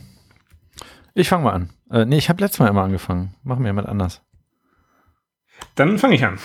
[1.16, 1.70] ich fange mal an.
[1.90, 3.34] Äh, nee, ich habe letztes Mal immer angefangen.
[3.42, 4.22] Machen wir jemand anders.
[5.74, 6.38] Dann fange ich an.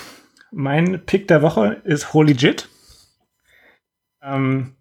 [0.52, 2.70] Mein Pick der Woche ist Holy Jit.
[4.22, 4.76] Ähm,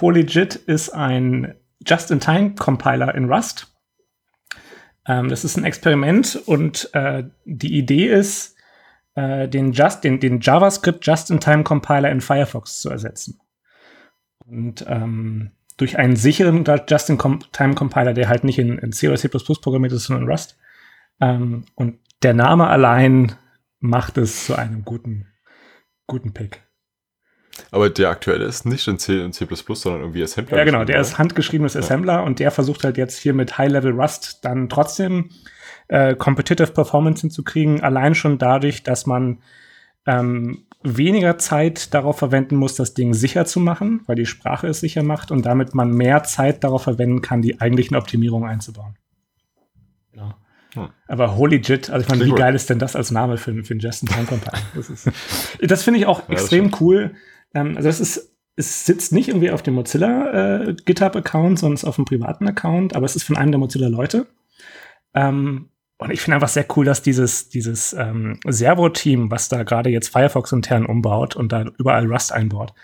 [0.00, 1.54] Holy Jit ist ein
[1.84, 3.74] Just-in-Time-Compiler in Rust.
[5.06, 8.56] Ähm, das ist ein Experiment und äh, die Idee ist,
[9.16, 13.40] äh, den, Just, den, den JavaScript Just-in-Time-Compiler in Firefox zu ersetzen.
[14.46, 19.92] Und ähm, durch einen sicheren Just-in-Time-Compiler, der halt nicht in, in, C oder C++ programmiert
[19.92, 20.56] ist, sondern in Rust.
[21.20, 23.32] Ähm, und der Name allein
[23.80, 25.26] macht es zu einem guten,
[26.06, 26.62] guten Pick.
[27.70, 30.58] Aber der aktuelle ist nicht in C und C++, sondern irgendwie Assembler.
[30.58, 32.20] Ja, genau, der ist handgeschriebenes Assembler ja.
[32.20, 35.30] und der versucht halt jetzt hier mit High-Level Rust dann trotzdem
[35.88, 39.42] äh, Competitive Performance hinzukriegen, allein schon dadurch, dass man
[40.06, 44.80] ähm, weniger Zeit darauf verwenden muss, das Ding sicher zu machen, weil die Sprache es
[44.80, 48.94] sicher macht und damit man mehr Zeit darauf verwenden kann, die eigentlichen Optimierungen einzubauen.
[50.12, 50.34] Genau.
[50.74, 50.90] Hm.
[51.08, 52.38] Aber holy jit, also ich meine, wie gut.
[52.38, 54.58] geil ist denn das als Name für, für einen Justin Time Compiler?
[54.74, 55.08] Das,
[55.60, 57.14] das finde ich auch ja, extrem cool.
[57.54, 61.82] Ähm, also das ist es sitzt nicht irgendwie auf dem Mozilla äh, GitHub-Account, sondern es
[61.82, 64.26] ist auf einem privaten Account, aber es ist von einem der Mozilla-Leute.
[65.14, 69.90] Ähm, und ich finde einfach sehr cool, dass dieses, dieses ähm, Servo-Team, was da gerade
[69.90, 72.74] jetzt Firefox intern umbaut und da überall Rust einbaut,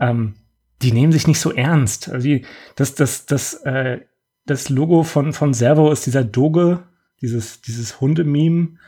[0.00, 0.34] ähm,
[0.80, 2.08] die nehmen sich nicht so ernst.
[2.08, 2.46] Also die,
[2.76, 4.00] das, das, das, äh,
[4.46, 6.84] das Logo von, von Servo ist dieser Doge,
[7.20, 8.78] dieses, dieses Hundememe.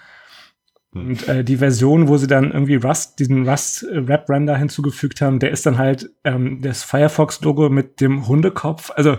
[0.93, 1.07] Hm.
[1.07, 5.67] Und äh, die Version, wo sie dann irgendwie Rust, diesen Rust-Rap-Render hinzugefügt haben, der ist
[5.67, 8.91] dann halt ähm, das Firefox-Logo mit dem Hundekopf.
[8.97, 9.19] Also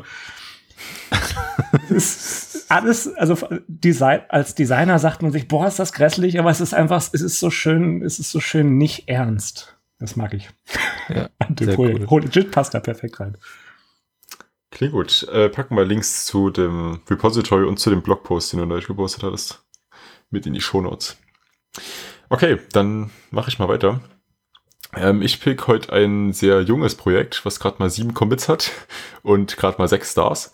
[2.69, 6.73] alles, also Design, als Designer sagt man sich, boah, ist das grässlich, aber es ist
[6.73, 9.77] einfach, es ist so schön, es ist so schön nicht ernst.
[9.99, 10.49] Das mag ich.
[11.09, 11.29] Ja,
[11.59, 12.07] sehr cool.
[12.21, 13.37] Legit passt da perfekt rein.
[14.71, 15.27] Klingt gut.
[15.31, 19.23] Äh, packen wir Links zu dem Repository und zu dem Blogpost, den du neulich gepostet
[19.23, 19.63] hattest,
[20.29, 21.17] mit in die Shownotes.
[22.29, 23.99] Okay, dann mache ich mal weiter.
[24.95, 28.71] Ähm, ich pick heute ein sehr junges Projekt, was gerade mal sieben Commits hat
[29.23, 30.53] und gerade mal sechs Stars.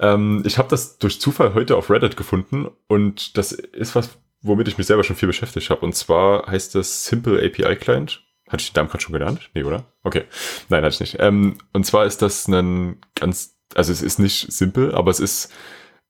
[0.00, 4.68] Ähm, ich habe das durch Zufall heute auf Reddit gefunden und das ist was, womit
[4.68, 5.82] ich mich selber schon viel beschäftigt habe.
[5.82, 8.24] Und zwar heißt das Simple API Client.
[8.48, 9.50] Hatte ich den Namen gerade schon genannt?
[9.54, 9.84] Nee, oder?
[10.04, 10.24] Okay.
[10.68, 11.16] Nein, hatte ich nicht.
[11.18, 15.52] Ähm, und zwar ist das ein ganz, also es ist nicht simpel, aber es ist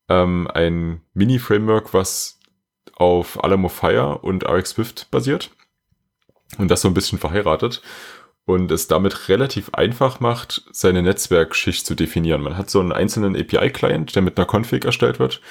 [0.09, 2.39] ähm, ein Mini-Framework, was
[2.95, 5.51] auf Alamo Fire und RX Swift basiert
[6.59, 7.83] und das so ein bisschen verheiratet
[8.49, 12.41] und es damit relativ einfach macht, seine Netzwerkschicht zu definieren.
[12.41, 15.43] Man hat so einen einzelnen API-Client, der mit einer Config erstellt wird.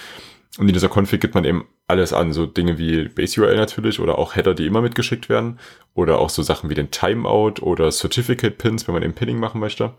[0.58, 4.18] Und in dieser Config gibt man eben alles an, so Dinge wie Base-URL natürlich oder
[4.18, 5.60] auch Header, die immer mitgeschickt werden
[5.94, 9.94] oder auch so Sachen wie den Timeout oder Certificate-Pins, wenn man eben Pinning machen möchte.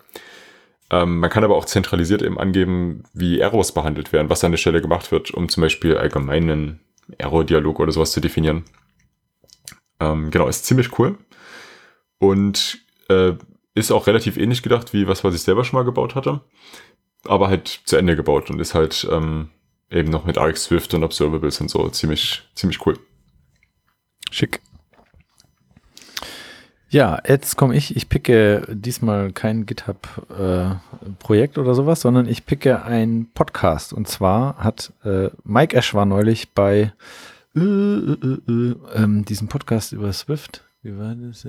[0.91, 4.59] Ähm, man kann aber auch zentralisiert eben angeben, wie Errors behandelt werden, was an der
[4.59, 6.81] Stelle gemacht wird, um zum Beispiel allgemeinen
[7.19, 8.65] Error-Dialog oder sowas zu definieren.
[10.01, 11.19] Ähm, genau, ist ziemlich cool.
[12.19, 12.79] Und
[13.09, 13.33] äh,
[13.75, 16.41] ist auch relativ ähnlich gedacht wie was, was ich selber schon mal gebaut hatte.
[17.25, 19.51] Aber halt zu Ende gebaut und ist halt ähm,
[19.91, 22.99] eben noch mit Arc Swift und Observables und so ziemlich, ziemlich cool.
[24.31, 24.61] Schick.
[26.91, 27.97] Ja, jetzt komme ich.
[27.97, 33.93] Ich picke diesmal kein GitHub-Projekt äh, oder sowas, sondern ich picke ein Podcast.
[33.93, 36.95] Und zwar hat äh, Mike Ash war neulich bei
[37.59, 40.65] äh, äh, äh, äh ähm, diesem Podcast über Swift.
[40.83, 41.47] Wie war das?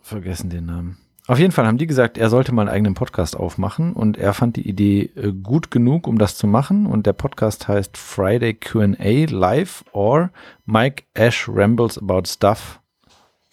[0.00, 0.98] Vergessen den Namen.
[1.28, 4.34] Auf jeden Fall haben die gesagt, er sollte mal einen eigenen Podcast aufmachen und er
[4.34, 6.86] fand die Idee äh, gut genug, um das zu machen.
[6.86, 10.30] Und der Podcast heißt Friday QA Live or
[10.64, 12.80] Mike Ash Rambles About Stuff.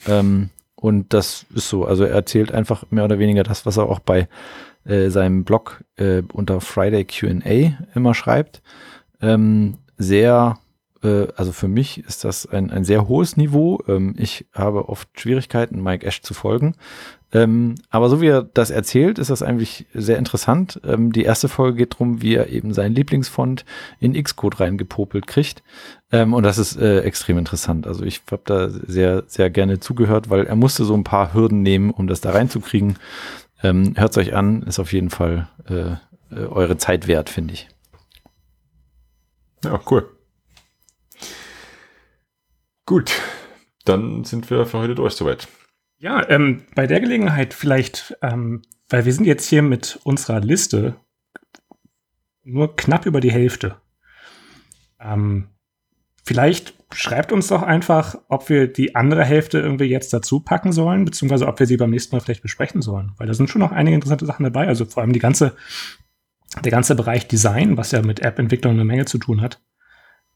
[0.08, 1.86] Ähm, und das ist so.
[1.86, 4.28] Also er erzählt einfach mehr oder weniger das, was er auch bei
[4.86, 8.64] äh, seinem Blog äh, unter Friday QA immer schreibt.
[9.22, 10.60] Ähm, sehr
[11.04, 13.80] äh, also für mich ist das ein, ein sehr hohes Niveau.
[13.88, 16.76] Ähm, ich habe oft Schwierigkeiten, Mike Ash zu folgen.
[17.32, 20.82] Ähm, aber so wie er das erzählt, ist das eigentlich sehr interessant.
[20.84, 23.66] Ähm, die erste Folge geht darum, wie er eben seinen Lieblingsfont
[24.00, 25.62] in Xcode reingepopelt kriegt.
[26.12, 27.86] Ähm, und das ist äh, extrem interessant.
[27.86, 31.62] Also ich habe da sehr, sehr gerne zugehört, weil er musste so ein paar Hürden
[31.62, 32.98] nehmen, um das da reinzukriegen.
[33.62, 35.92] Ähm, Hört euch an, ist auf jeden Fall äh,
[36.36, 37.68] äh, eure Zeit wert, finde ich.
[39.64, 40.10] Ja, cool.
[42.86, 43.12] Gut,
[43.86, 45.48] dann sind wir für heute durch soweit.
[45.98, 50.96] Ja, ähm, bei der Gelegenheit vielleicht, ähm, weil wir sind jetzt hier mit unserer Liste
[52.44, 53.76] nur knapp über die Hälfte.
[55.00, 55.50] Ähm,
[56.26, 61.06] vielleicht schreibt uns doch einfach, ob wir die andere Hälfte irgendwie jetzt dazu packen sollen,
[61.06, 63.12] beziehungsweise ob wir sie beim nächsten Mal vielleicht besprechen sollen.
[63.18, 64.68] Weil da sind schon noch einige interessante Sachen dabei.
[64.68, 65.56] Also vor allem die ganze,
[66.64, 69.62] der ganze Bereich Design, was ja mit App-Entwicklung eine Menge zu tun hat.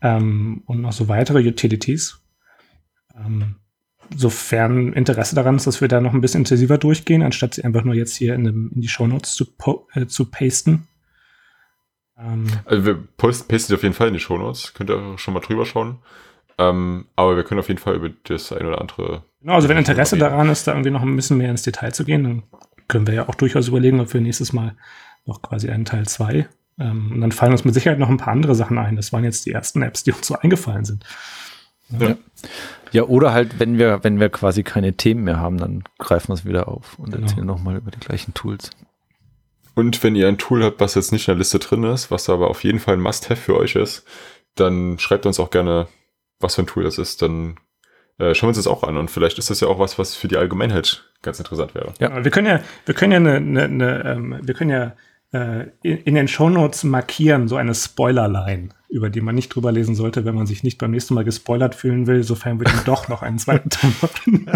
[0.02, 2.22] Ähm, und noch so weitere Utilities.
[3.16, 3.56] Ähm,
[4.16, 7.84] sofern Interesse daran ist, dass wir da noch ein bisschen intensiver durchgehen, anstatt sie einfach
[7.84, 9.46] nur jetzt hier in, dem, in die Shownotes zu,
[9.94, 10.88] äh, zu pasten.
[12.18, 15.40] Ähm, also wir posten, pasten auf jeden Fall in die Shownotes, könnt ihr schon mal
[15.40, 16.00] drüber schauen.
[16.58, 19.24] Ähm, aber wir können auf jeden Fall über das ein oder andere.
[19.42, 22.06] Genau, also wenn Interesse daran ist, da irgendwie noch ein bisschen mehr ins Detail zu
[22.06, 22.44] gehen, dann
[22.88, 24.76] können wir ja auch durchaus überlegen, ob wir nächstes Mal
[25.26, 26.48] noch quasi einen Teil 2.
[26.80, 28.96] Ähm, und dann fallen uns mit Sicherheit noch ein paar andere Sachen ein.
[28.96, 31.06] Das waren jetzt die ersten Apps, die uns so eingefallen sind.
[31.90, 32.16] Ja.
[32.92, 33.04] ja.
[33.04, 36.46] oder halt, wenn wir, wenn wir quasi keine Themen mehr haben, dann greifen wir es
[36.46, 37.28] wieder auf und genau.
[37.28, 38.72] erzählen nochmal über die gleichen Tools.
[39.76, 42.30] Und wenn ihr ein Tool habt, was jetzt nicht in der Liste drin ist, was
[42.30, 44.06] aber auf jeden Fall ein Must-Have für euch ist,
[44.56, 45.88] dann schreibt uns auch gerne,
[46.40, 47.22] was für ein Tool das ist.
[47.22, 47.58] Dann
[48.20, 50.16] äh, schauen wir uns das auch an und vielleicht ist das ja auch was, was
[50.16, 51.94] für die Allgemeinheit ganz interessant wäre.
[52.00, 54.94] Ja, wir können ja, wir können ja eine, eine, eine ähm, wir können ja
[55.34, 59.96] äh, in, in den Shownotes markieren, so eine Spoilerline über die man nicht drüber lesen
[59.96, 63.08] sollte, wenn man sich nicht beim nächsten Mal gespoilert fühlen will, sofern wir dann doch
[63.08, 64.52] noch einen zweiten Teil machen.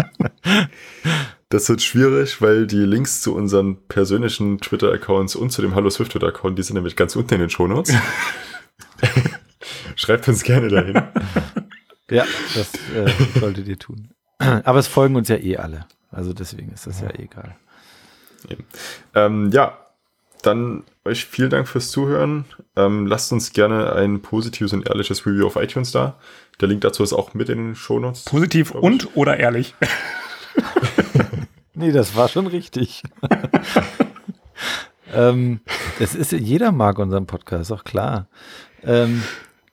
[1.48, 6.12] Das wird schwierig, weil die Links zu unseren persönlichen Twitter-Accounts und zu dem Hallo Swift
[6.12, 7.92] Twitter-Account, die sind nämlich ganz unten in den Shownotes.
[9.96, 11.02] Schreibt uns gerne dahin.
[12.08, 12.24] Ja,
[12.54, 13.10] das äh,
[13.40, 14.10] solltet ihr tun.
[14.38, 15.86] Aber es folgen uns ja eh alle.
[16.12, 17.56] Also deswegen ist das ja, ja eh egal.
[19.14, 19.76] Ähm, ja,
[20.42, 22.44] dann euch vielen Dank fürs Zuhören.
[22.76, 26.16] Ähm, lasst uns gerne ein positives und ehrliches Review auf iTunes da.
[26.60, 28.24] Der Link dazu ist auch mit in den Shownotes.
[28.24, 29.74] Positiv und oder ehrlich?
[31.74, 33.02] nee, das war schon richtig.
[35.14, 35.60] ähm,
[35.98, 38.26] das ist, jeder mag unseren Podcast, ist auch klar.
[38.82, 39.22] Ähm,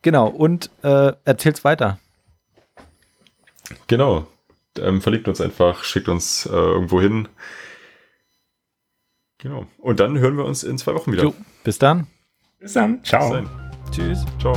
[0.02, 2.00] genau, und äh, erzählt's weiter.
[3.88, 4.28] Genau.
[4.78, 7.28] Ähm, verlinkt uns einfach, schickt uns äh, irgendwo hin.
[9.46, 9.68] Genau.
[9.78, 11.22] Und dann hören wir uns in zwei Wochen wieder.
[11.22, 11.34] Jo,
[11.64, 12.08] bis dann.
[12.58, 13.04] Bis dann.
[13.04, 13.30] Ciao.
[13.30, 13.72] Bis dann.
[13.92, 14.26] Tschüss.
[14.40, 14.56] Ciao.